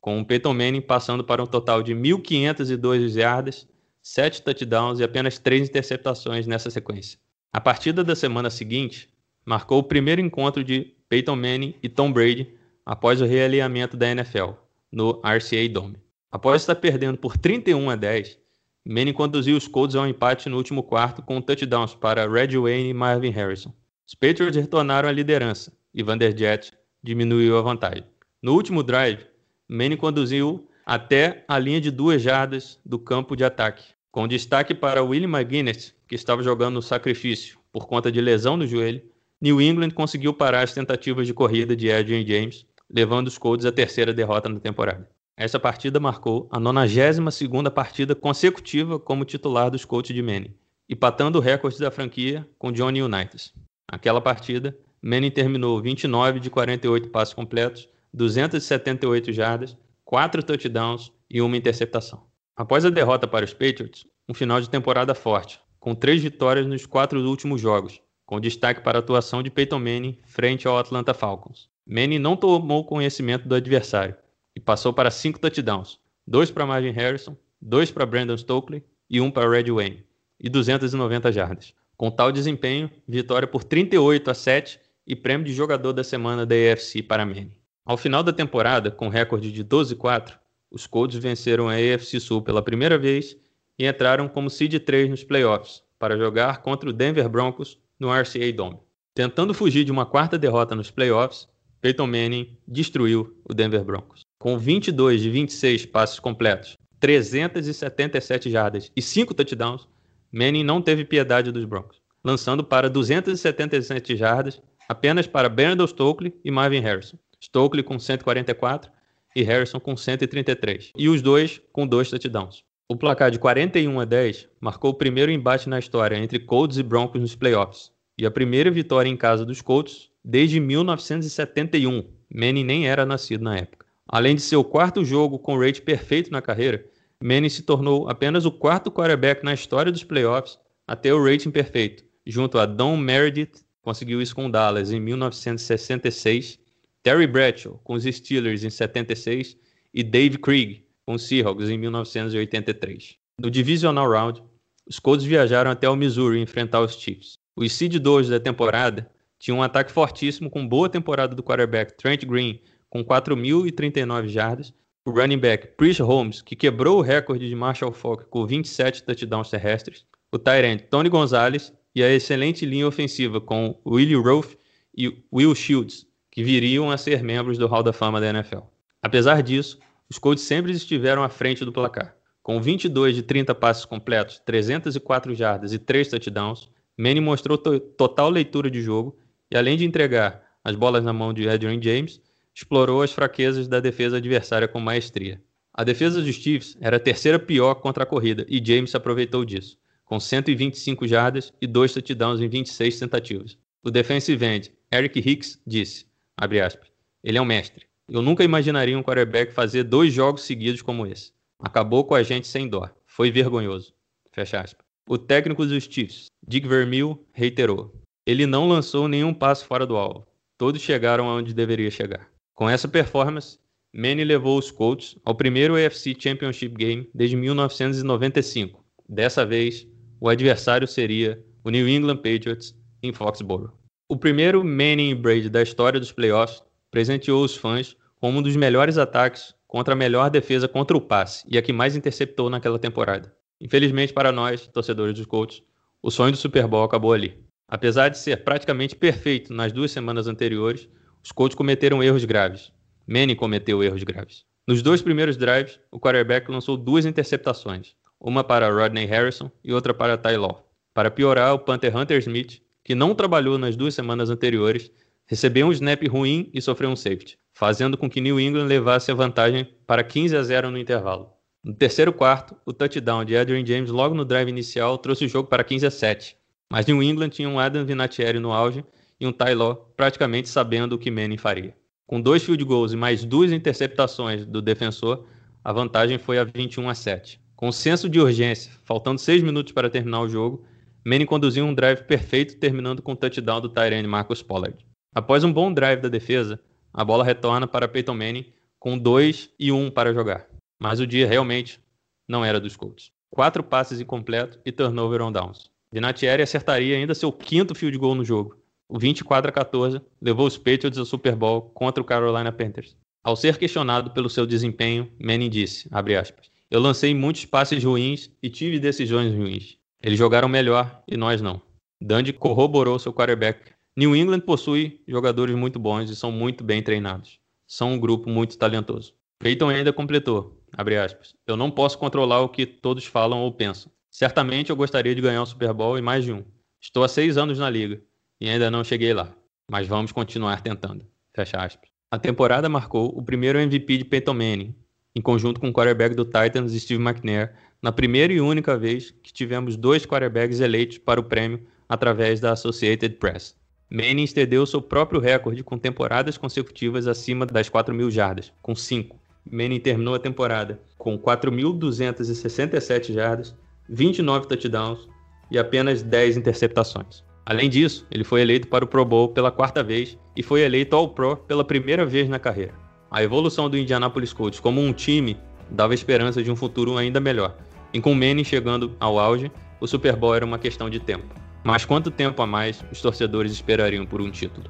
com 0.08 0.22
o 0.22 0.26
Peyton 0.26 0.54
Manning 0.54 0.80
passando 0.80 1.22
para 1.22 1.44
um 1.44 1.46
total 1.46 1.84
de 1.84 1.94
1.502 1.94 3.18
yardas, 3.18 3.68
7 4.02 4.42
touchdowns 4.42 5.02
e 5.02 5.04
apenas 5.04 5.38
3 5.38 5.68
interceptações 5.68 6.48
nessa 6.48 6.70
sequência. 6.70 7.20
A 7.52 7.60
partida 7.60 8.06
da 8.06 8.16
semana 8.16 8.50
seguinte 8.50 9.10
marcou 9.46 9.80
o 9.80 9.84
primeiro 9.84 10.22
encontro 10.22 10.64
de 10.64 10.96
Peyton 11.10 11.36
Manning 11.36 11.76
e 11.84 11.90
Tom 11.90 12.10
Brady 12.10 12.56
após 12.88 13.20
o 13.20 13.26
realinhamento 13.26 13.98
da 13.98 14.08
NFL, 14.08 14.52
no 14.90 15.22
RCA 15.22 15.68
Dome. 15.70 15.98
Após 16.32 16.62
estar 16.62 16.76
perdendo 16.76 17.18
por 17.18 17.38
31 17.38 17.90
a 17.90 17.98
10, 17.98 18.40
Manning 18.86 19.12
conduziu 19.12 19.58
os 19.58 19.68
Colts 19.68 19.94
ao 19.94 20.08
empate 20.08 20.48
no 20.48 20.56
último 20.56 20.82
quarto 20.82 21.22
com 21.22 21.42
touchdowns 21.42 21.94
para 21.94 22.26
Red 22.26 22.58
Wayne 22.58 22.92
e 22.92 22.94
Marvin 22.94 23.32
Harrison. 23.32 23.74
Os 24.08 24.16
Patriots 24.16 24.56
retornaram 24.56 25.10
à 25.10 25.12
liderança 25.12 25.74
e 25.94 26.02
Van 26.02 26.18
Der 26.18 26.34
Jet 26.34 26.72
diminuiu 27.04 27.58
a 27.58 27.62
vantagem. 27.62 28.06
No 28.42 28.54
último 28.54 28.82
drive, 28.82 29.26
Manning 29.68 29.98
conduziu 29.98 30.66
até 30.86 31.44
a 31.46 31.60
linha 31.60 31.82
de 31.82 31.92
duas 31.92 32.22
jardas 32.22 32.80
do 32.86 32.98
campo 32.98 33.36
de 33.36 33.44
ataque, 33.44 33.84
com 34.10 34.30
destaque 34.30 34.74
para 34.74 35.04
Willie 35.04 35.28
McGuinness, 35.28 35.94
que 36.08 36.16
estava 36.16 36.42
jogando 36.42 36.76
no 36.76 36.82
sacrifício 36.82 37.60
por 37.70 37.86
conta 37.86 38.10
de 38.10 38.22
lesão 38.22 38.56
no 38.56 38.66
joelho. 38.66 39.02
New 39.42 39.62
England 39.62 39.90
conseguiu 39.90 40.34
parar 40.34 40.62
as 40.62 40.74
tentativas 40.74 41.28
de 41.28 41.34
corrida 41.34 41.76
de 41.76 41.92
Adrian 41.92 42.26
James, 42.26 42.66
levando 42.90 43.28
os 43.28 43.38
Colts 43.38 43.66
à 43.66 43.72
terceira 43.72 44.14
derrota 44.14 44.50
na 44.50 44.60
temporada. 44.60 45.10
Essa 45.36 45.60
partida 45.60 46.00
marcou 46.00 46.48
a 46.52 46.60
92ª 46.60 47.70
partida 47.70 48.16
consecutiva 48.16 49.00
como 49.00 49.26
titular 49.26 49.70
dos 49.70 49.86
Colts 49.86 50.16
de 50.16 50.22
Manning, 50.22 50.56
empatando 50.90 51.38
o 51.38 51.42
recorde 51.42 51.78
da 51.80 51.92
franquia 51.92 52.48
com 52.58 52.72
Johnny 52.72 53.02
Unitas. 53.02 53.54
Naquela 53.92 54.20
partida, 54.20 54.78
Manning 55.02 55.32
terminou 55.32 55.82
29 55.82 56.40
de 56.40 56.50
48 56.50 57.10
passos 57.10 57.34
completos, 57.34 57.88
278 58.14 59.32
jardas, 59.32 59.78
4 60.04 60.42
touchdowns 60.42 61.12
e 61.30 61.42
uma 61.42 61.56
interceptação. 61.56 62.24
Após 62.56 62.84
a 62.84 62.90
derrota 62.90 63.28
para 63.28 63.46
os 63.46 63.54
Patriots, 63.54 64.08
um 64.28 64.34
final 64.34 64.60
de 64.60 64.70
temporada 64.70 65.14
forte, 65.14 65.62
com 65.80 65.94
três 65.94 66.22
vitórias 66.22 66.66
nos 66.66 66.86
quatro 66.86 67.20
últimos 67.22 67.62
jogos, 67.62 68.02
com 68.26 68.40
destaque 68.40 68.82
para 68.82 68.98
a 68.98 69.00
atuação 69.00 69.44
de 69.44 69.52
Peyton 69.52 69.80
Manning 69.80 70.20
frente 70.26 70.68
ao 70.68 70.78
Atlanta 70.78 71.14
Falcons. 71.14 71.70
Manning 71.90 72.20
não 72.20 72.36
tomou 72.36 72.84
conhecimento 72.84 73.48
do 73.48 73.56
adversário 73.56 74.16
e 74.54 74.60
passou 74.60 74.92
para 74.92 75.10
cinco 75.10 75.40
touchdowns, 75.40 75.98
dois 76.28 76.52
para 76.52 76.66
Marvin 76.66 76.92
Harrison, 76.92 77.38
dois 77.62 77.90
para 77.90 78.06
Brandon 78.06 78.36
Stokely 78.36 78.84
e 79.10 79.22
um 79.22 79.32
para 79.32 79.50
Red 79.50 79.72
Wayne, 79.72 80.04
e 80.38 80.50
290 80.50 81.32
jardas. 81.32 81.74
Com 81.96 82.12
tal 82.12 82.30
desempenho, 82.30 82.92
vitória 83.08 83.48
por 83.48 83.64
38 83.64 84.30
a 84.30 84.34
7 84.34 84.80
e 85.08 85.16
prêmio 85.16 85.46
de 85.46 85.54
jogador 85.54 85.94
da 85.94 86.04
semana 86.04 86.46
da 86.46 86.56
AFC 86.56 87.02
para 87.02 87.26
Manning. 87.26 87.56
Ao 87.86 87.96
final 87.96 88.22
da 88.22 88.34
temporada, 88.34 88.92
com 88.92 89.08
recorde 89.08 89.50
de 89.50 89.64
12-4, 89.64 90.38
os 90.70 90.86
Colts 90.86 91.18
venceram 91.18 91.70
a 91.70 91.76
AFC 91.76 92.20
Sul 92.20 92.42
pela 92.42 92.62
primeira 92.62 92.98
vez 92.98 93.38
e 93.80 93.88
entraram 93.88 94.28
como 94.28 94.50
seed 94.50 94.78
3 94.78 95.10
nos 95.10 95.24
playoffs 95.24 95.82
para 95.98 96.18
jogar 96.18 96.62
contra 96.62 96.90
o 96.90 96.94
Denver 96.94 97.30
Broncos 97.30 97.80
no 97.98 98.12
RCA 98.12 98.52
Dome. 98.54 98.78
Tentando 99.16 99.54
fugir 99.54 99.86
de 99.86 99.92
uma 99.92 100.06
quarta 100.06 100.38
derrota 100.38 100.76
nos 100.76 100.92
playoffs, 100.92 101.48
Peyton 101.82 102.08
Manning 102.08 102.58
destruiu 102.68 103.36
o 103.46 103.54
Denver 103.54 103.84
Broncos. 103.84 104.22
Com 104.40 104.58
22 104.58 105.22
de 105.22 105.30
26 105.30 105.86
passes 105.86 106.20
completos, 106.20 106.78
377 107.00 108.50
jardas 108.50 108.92
e 108.96 109.02
5 109.02 109.34
touchdowns, 109.34 109.88
Manning 110.32 110.64
não 110.64 110.82
teve 110.82 111.06
piedade 111.06 111.52
dos 111.52 111.66
Broncos, 111.66 112.02
lançando 112.24 112.64
para 112.64 112.90
277 112.90 114.16
jardas 114.16 114.62
apenas 114.90 115.28
para 115.28 115.50
Brandon 115.50 115.86
Stokely 115.86 116.34
e 116.44 116.50
Marvin 116.50 116.80
Harrison. 116.80 117.18
Stokely 117.40 117.84
com 117.84 118.00
144 118.00 118.92
e 119.36 119.44
Harrison 119.44 119.80
com 119.80 119.96
133, 119.96 120.92
e 120.98 121.10
os 121.10 121.22
dois 121.22 121.62
com 121.72 121.86
dois 121.86 122.10
touchdowns. 122.10 122.64
O 122.90 122.96
placar 122.96 123.30
de 123.30 123.38
41 123.38 124.00
a 124.00 124.06
10 124.06 124.48
marcou 124.60 124.92
o 124.92 124.96
primeiro 124.96 125.32
embate 125.32 125.70
na 125.70 125.78
história 125.78 126.18
entre 126.18 126.40
Colts 126.40 126.78
e 126.78 126.84
Broncos 126.84 127.22
nos 127.22 127.36
playoffs, 127.36 127.92
e 128.18 128.26
a 128.26 128.32
primeira 128.32 128.72
vitória 128.72 129.10
em 129.10 129.18
casa 129.18 129.46
dos 129.46 129.62
Colts 129.62 130.10
desde 130.28 130.60
1971. 130.60 132.04
Manning 132.34 132.66
nem 132.66 132.86
era 132.86 133.06
nascido 133.06 133.46
na 133.46 133.58
época. 133.58 133.86
Além 134.06 134.36
de 134.36 134.42
seu 134.42 134.62
quarto 134.62 135.06
jogo 135.06 135.40
com 135.40 135.58
rate 135.58 135.82
perfeito 135.82 136.30
na 136.30 136.42
carreira, 136.42 136.86
Manning 137.24 137.48
se 137.48 137.64
tornou 137.64 138.10
apenas 138.10 138.46
o 138.46 138.52
quarto 138.52 138.92
quarterback 138.92 139.44
na 139.44 139.54
história 139.54 139.92
dos 139.92 140.04
playoffs 140.04 140.60
a 140.86 140.96
ter 140.98 141.14
o 141.14 141.24
rating 141.24 141.50
perfeito, 141.50 142.04
junto 142.26 142.60
a 142.60 142.66
Don 142.66 142.98
Meredith, 142.98 143.64
conseguiu 143.82 144.22
isso 144.22 144.36
com 144.36 144.52
Dallas 144.52 144.92
em 144.92 145.00
1966, 145.00 146.60
Terry 147.02 147.28
Bradshaw 147.28 147.80
com 147.84 147.94
os 147.94 148.04
Steelers 148.04 148.66
em 148.66 148.70
76 148.70 149.58
e 149.94 150.04
Dave 150.04 150.38
Krieg 150.38 150.86
com 151.06 151.14
os 151.14 151.24
Seahawks 151.24 151.70
em 151.70 151.78
1983. 151.78 153.16
No 153.40 153.50
Divisional 153.50 154.10
Round, 154.10 154.44
os 154.86 155.00
Colts 155.00 155.26
viajaram 155.26 155.72
até 155.72 155.90
o 155.90 155.96
Missouri 155.96 156.42
enfrentar 156.42 156.82
os 156.82 156.96
Chiefs. 156.96 157.38
Os 157.56 157.72
seed 157.74 157.98
2 157.98 158.30
da 158.30 158.40
temporada 158.40 159.10
tinham 159.40 159.60
um 159.60 159.64
ataque 159.64 159.92
fortíssimo 159.92 160.50
com 160.50 160.68
boa 160.68 160.90
temporada 160.90 161.36
do 161.36 161.44
quarterback 161.44 161.96
Trent 161.96 162.26
Green 162.26 162.62
com 162.90 163.04
4.039 163.04 164.28
jardas, 164.28 164.74
o 165.06 165.12
running 165.12 165.38
back 165.38 165.70
Chris 165.78 166.00
Holmes, 166.00 166.42
que 166.42 166.56
quebrou 166.56 166.98
o 166.98 167.02
recorde 167.02 167.48
de 167.48 167.56
Marshall 167.56 167.94
Falk 167.94 168.26
com 168.30 168.46
27 168.46 169.04
touchdowns 169.04 169.50
terrestres, 169.50 170.06
o 170.32 170.38
tight 170.38 170.84
Tony 170.90 171.10
Gonzalez 171.10 171.74
e 171.96 172.04
a 172.04 172.14
excelente 172.14 172.66
linha 172.66 172.88
ofensiva 172.88 173.40
com 173.40 173.80
Willie 173.86 174.16
Roth 174.16 174.56
e 174.98 175.24
Will 175.32 175.56
Shields, 175.56 176.06
que 176.32 176.44
viriam 176.44 176.92
a 176.92 176.98
ser 176.98 177.24
membros 177.24 177.58
do 177.58 177.68
Hall 177.68 177.84
da 177.84 177.94
Fama 177.94 178.20
da 178.20 178.30
NFL. 178.30 178.62
Apesar 179.02 179.42
disso, 179.42 179.80
os 180.10 180.18
Colts 180.18 180.44
sempre 180.44 180.72
estiveram 180.72 181.24
à 181.24 181.30
frente 181.30 181.64
do 181.64 181.72
placar. 181.72 182.16
Com 182.44 182.62
22 182.62 183.16
de 183.16 183.24
30 183.24 183.54
passes 183.56 183.86
completos, 183.86 184.40
304 184.46 185.34
jardas 185.36 185.74
e 185.74 185.80
3 185.80 186.08
touchdowns, 186.08 186.70
Manning 186.98 187.22
mostrou 187.22 187.58
to 187.58 187.80
total 187.80 188.30
leitura 188.30 188.72
de 188.72 188.82
jogo 188.82 189.18
e, 189.52 189.58
além 189.58 189.78
de 189.78 189.86
entregar 189.86 190.44
as 190.64 190.76
bolas 190.76 191.04
na 191.04 191.14
mão 191.14 191.34
de 191.34 191.48
Adrian 191.48 191.82
James, 191.82 192.22
explorou 192.54 193.02
as 193.02 193.12
fraquezas 193.12 193.68
da 193.68 193.80
defesa 193.80 194.18
adversária 194.18 194.68
com 194.68 194.80
maestria. 194.80 195.42
A 195.74 195.84
defesa 195.84 196.22
dos 196.22 196.36
Chiefs 196.36 196.76
era 196.82 196.98
a 196.98 197.00
terceira 197.00 197.38
pior 197.38 197.76
contra 197.76 198.04
a 198.04 198.08
corrida 198.08 198.46
e 198.50 198.64
James 198.66 198.90
se 198.90 198.98
aproveitou 198.98 199.46
disso, 199.46 199.78
com 200.04 200.20
125 200.20 201.08
jardas 201.08 201.54
e 201.62 201.68
2 201.68 201.94
touchdowns 201.94 202.42
em 202.42 202.50
26 202.50 203.00
tentativas. 203.00 203.58
O 203.84 203.92
defensive 203.92 204.44
end 204.44 204.72
Eric 204.92 205.20
Hicks 205.20 205.62
disse, 205.68 206.08
aspas, 206.38 206.90
ele 207.24 207.38
é 207.38 207.42
um 207.42 207.46
mestre. 207.46 207.86
Eu 208.10 208.22
nunca 208.22 208.44
imaginaria 208.44 208.98
um 208.98 209.04
quarterback 209.04 209.54
fazer 209.54 209.84
dois 209.84 210.14
jogos 210.14 210.44
seguidos 210.44 210.82
como 210.82 211.06
esse. 211.06 211.32
Acabou 211.60 212.06
com 212.06 212.16
a 212.16 212.24
gente 212.24 212.48
sem 212.48 212.68
dó. 212.68 212.90
Foi 213.06 213.30
vergonhoso. 213.30 213.94
Fecha 214.32 214.62
aspas. 214.62 214.86
O 215.10 215.18
técnico 215.18 215.66
dos 215.66 215.84
Chiefs, 215.84 216.28
Dick 216.48 216.68
Vermeil, 216.68 217.24
reiterou. 217.34 217.94
Ele 218.28 218.46
não 218.46 218.68
lançou 218.68 219.08
nenhum 219.08 219.34
passo 219.34 219.64
fora 219.64 219.88
do 219.88 219.96
alvo. 219.96 220.28
Todos 220.58 220.82
chegaram 220.82 221.30
aonde 221.30 221.54
deveria 221.54 221.90
chegar. 221.90 222.28
Com 222.54 222.70
essa 222.70 222.86
performance, 222.86 223.58
Manny 223.96 224.26
levou 224.26 224.60
os 224.60 224.70
Colts 224.70 225.18
ao 225.24 225.34
primeiro 225.34 225.76
AFC 225.78 226.14
Championship 226.20 226.76
Game 226.76 227.10
desde 227.16 227.38
1995. 227.38 228.84
Dessa 229.08 229.46
vez, 229.46 229.88
o 230.20 230.28
adversário 230.28 230.86
seria 230.86 231.42
o 231.64 231.70
New 231.70 231.88
England 231.88 232.18
Patriots 232.18 232.76
em 233.02 233.14
Foxborough. 233.14 233.72
O 234.10 234.18
primeiro 234.18 234.62
Manning 234.62 235.12
e 235.12 235.16
Brady 235.16 235.50
da 235.50 235.62
história 235.62 235.98
dos 235.98 236.12
playoffs 236.12 236.62
presenteou 236.92 237.46
os 237.46 237.56
fãs 237.56 237.96
com 238.20 238.30
um 238.32 238.42
dos 238.42 238.58
melhores 238.58 238.98
ataques 238.98 239.56
contra 239.66 239.94
a 239.94 239.98
melhor 239.98 240.30
defesa 240.30 240.68
contra 240.68 240.98
o 240.98 241.02
passe 241.02 241.46
e 241.48 241.58
a 241.58 241.62
que 241.62 241.72
mais 241.72 241.96
interceptou 241.96 242.50
naquela 242.50 242.78
temporada. 242.78 243.34
Infelizmente 243.62 244.12
para 244.12 244.34
nós, 244.34 244.68
torcedores 244.68 245.16
dos 245.16 245.26
Colts, 245.26 245.64
o 246.02 246.12
sonho 246.12 246.34
do 246.34 246.38
Super 246.38 246.68
Bowl 246.68 246.84
acabou 246.84 247.14
ali. 247.14 247.47
Apesar 247.68 248.08
de 248.08 248.18
ser 248.18 248.46
praticamente 248.46 248.96
perfeito 248.96 249.54
nas 249.54 249.74
duas 249.74 249.92
semanas 249.92 250.26
anteriores, 250.26 250.88
os 251.22 251.34
Colts 251.34 251.54
cometeram 251.54 252.02
erros 252.02 252.24
graves. 252.24 252.72
Manning 253.06 253.36
cometeu 253.36 253.84
erros 253.84 254.04
graves. 254.04 254.46
Nos 254.66 254.82
dois 254.82 255.02
primeiros 255.02 255.36
drives, 255.36 255.78
o 255.92 256.00
quarterback 256.00 256.50
lançou 256.50 256.78
duas 256.78 257.06
interceptações, 257.06 257.94
uma 258.20 258.44
para 258.44 258.70
Rodney 258.70 259.06
Harrison 259.06 259.52
e 259.64 259.74
outra 259.74 259.94
para 259.94 260.18
Ty 260.18 260.38
Law. 260.38 260.66
Para 260.94 261.12
piorar, 261.12 261.54
o 261.54 261.60
Panther 261.60 261.96
Hunter 261.96 262.20
Smith, 262.20 262.62
que 262.84 262.96
não 262.96 263.14
trabalhou 263.14 263.58
nas 263.58 263.76
duas 263.76 263.94
semanas 263.94 264.30
anteriores, 264.30 264.90
recebeu 265.26 265.68
um 265.68 265.72
snap 265.74 266.02
ruim 266.08 266.50
e 266.54 266.62
sofreu 266.62 266.90
um 266.90 266.96
safety, 266.96 267.38
fazendo 267.54 267.98
com 267.98 268.10
que 268.10 268.22
New 268.22 268.40
England 268.40 268.68
levasse 268.68 269.12
a 269.12 269.16
vantagem 269.16 269.68
para 269.86 270.06
15 270.06 270.38
a 270.38 270.44
0 270.44 270.72
no 270.72 270.78
intervalo. 270.78 271.34
No 271.62 271.74
terceiro 271.74 272.14
quarto, 272.14 272.56
o 272.66 272.72
touchdown 272.72 273.26
de 273.26 273.36
Adrian 273.36 273.66
James 273.66 273.92
logo 273.92 274.16
no 274.16 274.24
drive 274.24 274.48
inicial 274.48 274.98
trouxe 274.98 275.26
o 275.26 275.30
jogo 275.30 275.50
para 275.50 275.66
15 275.66 275.86
a 275.86 275.92
7, 275.92 276.38
mas 276.72 276.86
New 276.86 277.02
England 277.02 277.30
tinha 277.30 277.50
um 277.50 277.60
Adam 277.60 277.86
Vinatieri 277.86 278.40
no 278.40 278.52
auge 278.52 278.84
e 279.20 279.26
um 279.26 279.32
Taylor 279.32 279.76
praticamente 279.96 280.50
sabendo 280.50 280.94
o 280.94 280.98
que 280.98 281.12
Manning 281.12 281.38
faria. 281.38 281.76
Com 282.06 282.22
dois 282.22 282.44
field 282.44 282.64
goals 282.64 282.94
e 282.94 282.96
mais 282.96 283.24
duas 283.24 283.52
interceptações 283.52 284.46
do 284.46 284.62
defensor, 284.62 285.26
a 285.64 285.74
vantagem 285.74 286.18
foi 286.18 286.38
a 286.38 286.44
21 286.44 286.90
a 286.90 286.96
7. 286.96 287.42
Com 287.56 287.72
senso 287.72 288.08
de 288.08 288.20
urgência, 288.20 288.72
faltando 288.86 289.20
seis 289.20 289.42
minutos 289.42 289.74
para 289.74 289.90
terminar 289.90 290.22
o 290.22 290.30
jogo, 290.30 290.64
Manning 291.06 291.26
conduziu 291.26 291.66
um 291.66 291.74
drive 291.74 292.04
perfeito, 292.04 292.58
terminando 292.58 293.02
com 293.02 293.14
o 293.14 293.16
touchdown 293.16 293.62
do 293.62 293.70
Tyrene 293.70 294.08
Marcus 294.08 294.44
Pollard. 294.44 294.78
Após 295.16 295.44
um 295.44 295.52
bom 295.52 295.74
drive 295.74 296.02
da 296.02 296.10
defesa, 296.10 296.60
a 296.94 297.04
bola 297.04 297.24
retorna 297.24 297.68
para 297.68 297.88
Peyton 297.88 298.14
Manning 298.14 298.46
com 298.80 298.98
2 298.98 299.50
e 299.60 299.72
1 299.72 299.86
um 299.86 299.90
para 299.90 300.14
jogar. 300.14 300.48
Mas 300.80 301.00
o 301.00 301.08
dia 301.08 301.28
realmente 301.28 301.80
não 302.28 302.46
era 302.46 302.60
dos 302.60 302.76
Colts. 302.76 303.12
Quatro 303.30 303.64
passes 303.64 304.00
incompletos 304.00 304.60
e 304.66 304.72
turnover 304.72 305.22
on 305.22 305.32
downs. 305.32 305.72
Vinatieri 305.92 306.44
acertaria 306.44 306.98
ainda 306.98 307.16
seu 307.16 307.32
quinto 307.32 307.74
field 307.74 307.98
goal 307.98 308.16
no 308.16 308.26
jogo, 308.26 308.58
o 308.90 308.98
24 308.98 309.50
a 309.50 309.52
14 309.52 310.02
levou 310.22 310.48
os 310.48 310.58
Patriots 310.58 310.98
ao 310.98 311.06
Super 311.06 311.36
Bowl 311.36 311.62
contra 311.74 312.02
o 312.02 312.06
Carolina 312.06 312.54
Panthers. 312.54 312.96
Ao 313.22 313.36
ser 313.36 313.58
questionado 313.58 314.12
pelo 314.12 314.30
seu 314.30 314.46
desempenho, 314.46 315.12
Manning 315.20 315.50
disse, 315.50 315.90
aspas, 315.92 316.50
eu 316.72 316.80
lancei 316.80 317.14
muitos 317.14 317.44
passes 317.44 317.84
ruins 317.84 318.32
e 318.42 318.50
tive 318.50 318.80
decisões 318.80 319.34
ruins. 319.34 319.78
Eles 320.02 320.18
jogaram 320.18 320.48
melhor 320.48 321.04
e 321.06 321.18
nós 321.18 321.42
não. 321.42 321.62
Dandy 322.02 322.32
corroborou 322.32 322.98
seu 322.98 323.12
quarterback. 323.12 323.74
New 323.98 324.16
England 324.16 324.42
possui 324.42 325.02
jogadores 325.06 325.56
muito 325.56 325.78
bons 325.78 326.10
e 326.10 326.16
são 326.16 326.32
muito 326.32 326.64
bem 326.64 326.82
treinados. 326.82 327.40
São 327.68 327.94
um 327.94 328.00
grupo 328.00 328.30
muito 328.30 328.58
talentoso. 328.58 329.14
Peyton 329.40 329.68
ainda 329.68 329.92
completou, 329.92 330.64
aspas, 330.78 331.36
eu 331.46 331.58
não 331.58 331.70
posso 331.70 331.98
controlar 331.98 332.40
o 332.40 332.50
que 332.50 332.66
todos 332.66 333.06
falam 333.06 333.42
ou 333.42 333.52
pensam. 333.52 333.92
Certamente 334.18 334.72
eu 334.72 334.76
gostaria 334.76 335.14
de 335.14 335.22
ganhar 335.22 335.44
um 335.44 335.46
Super 335.46 335.72
Bowl 335.72 335.96
e 335.96 336.02
mais 336.02 336.26
de 336.26 336.34
um. 336.34 336.44
Estou 336.82 337.04
há 337.04 337.08
seis 337.08 337.38
anos 337.38 337.60
na 337.60 337.70
liga 337.70 338.02
e 338.42 338.50
ainda 338.50 338.72
não 338.72 338.84
cheguei 338.84 339.14
lá, 339.14 339.32
mas 339.70 339.86
vamos 339.86 340.12
continuar 340.12 340.62
tentando. 340.62 341.06
Fecha 341.36 341.64
aspas. 341.64 341.88
A 342.10 342.18
temporada 342.18 342.68
marcou 342.68 343.16
o 343.16 343.22
primeiro 343.22 343.60
MVP 343.60 344.00
de 344.00 344.06
Peyton 344.06 344.34
Manning, 344.34 344.76
em 345.16 345.22
conjunto 345.22 345.60
com 345.60 345.70
o 345.70 345.72
quarterback 345.72 346.16
do 346.16 346.26
Titans, 346.26 346.74
Steve 346.82 347.00
McNair, 347.00 347.54
na 347.80 347.92
primeira 347.92 348.34
e 348.34 348.42
única 348.42 348.76
vez 348.76 349.12
que 349.12 349.32
tivemos 349.32 349.78
dois 349.78 350.04
quarterbacks 350.04 350.62
eleitos 350.62 350.98
para 350.98 351.20
o 351.20 351.24
prêmio 351.24 351.68
através 351.88 352.40
da 352.40 352.54
Associated 352.54 353.18
Press. 353.18 353.56
Manning 353.88 354.24
estendeu 354.24 354.66
seu 354.66 354.82
próprio 354.82 355.22
recorde 355.22 355.64
com 355.64 355.78
temporadas 355.78 356.40
consecutivas 356.40 357.06
acima 357.06 357.46
das 357.46 357.70
4 357.70 357.94
mil 357.94 358.10
jardas, 358.10 358.52
com 358.64 358.74
5. 358.74 359.16
Manning 359.46 359.80
terminou 359.80 360.16
a 360.16 360.20
temporada 360.20 360.82
com 360.98 361.20
4.267 361.20 363.14
jardas, 363.14 363.56
29 363.90 364.48
touchdowns 364.48 365.08
e 365.52 365.58
apenas 365.58 366.04
10 366.04 366.38
interceptações. 366.38 367.24
Além 367.46 367.70
disso, 367.70 368.06
ele 368.12 368.24
foi 368.24 368.42
eleito 368.42 368.68
para 368.68 368.84
o 368.84 368.88
Pro 368.88 369.06
Bowl 369.06 369.30
pela 369.30 369.52
quarta 369.52 369.82
vez 369.82 370.18
e 370.36 370.44
foi 370.44 370.62
eleito 370.62 370.96
ao 370.96 371.08
Pro 371.08 371.38
pela 371.38 371.64
primeira 371.64 372.06
vez 372.06 372.28
na 372.28 372.38
carreira. 372.38 372.74
A 373.10 373.24
evolução 373.24 373.70
do 373.70 373.78
Indianapolis 373.78 374.34
Colts 374.34 374.60
como 374.60 374.82
um 374.82 374.92
time 374.92 375.38
dava 375.70 375.94
esperança 375.94 376.44
de 376.44 376.52
um 376.52 376.56
futuro 376.56 376.98
ainda 376.98 377.20
melhor. 377.20 377.56
E 377.94 378.02
com 378.02 378.14
Manning 378.14 378.44
chegando 378.44 378.96
ao 379.00 379.18
auge, 379.18 379.50
o 379.80 379.88
Super 379.88 380.16
Bowl 380.16 380.36
era 380.36 380.46
uma 380.46 380.60
questão 380.60 380.90
de 380.90 381.00
tempo. 381.00 381.34
Mas 381.64 381.86
quanto 381.86 382.12
tempo 382.12 382.42
a 382.42 382.48
mais 382.48 382.84
os 382.92 383.02
torcedores 383.02 383.52
esperariam 383.52 384.06
por 384.06 384.22
um 384.22 384.30
título? 384.30 384.70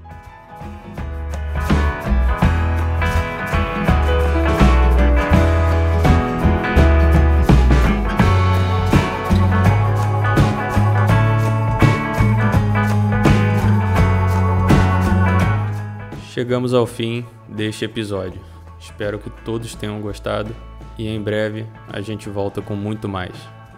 Chegamos 16.37 16.71
ao 16.71 16.85
fim 16.85 17.25
deste 17.49 17.83
episódio. 17.83 18.39
Espero 18.79 19.17
que 19.17 19.27
todos 19.43 19.73
tenham 19.73 19.99
gostado 19.99 20.55
e 20.95 21.07
em 21.07 21.19
breve 21.19 21.65
a 21.91 21.99
gente 21.99 22.29
volta 22.29 22.61
com 22.61 22.75
muito 22.75 23.09
mais. 23.09 23.33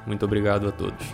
Muito 0.06 0.26
obrigado 0.26 0.68
a 0.68 0.72
todos. 0.74 1.08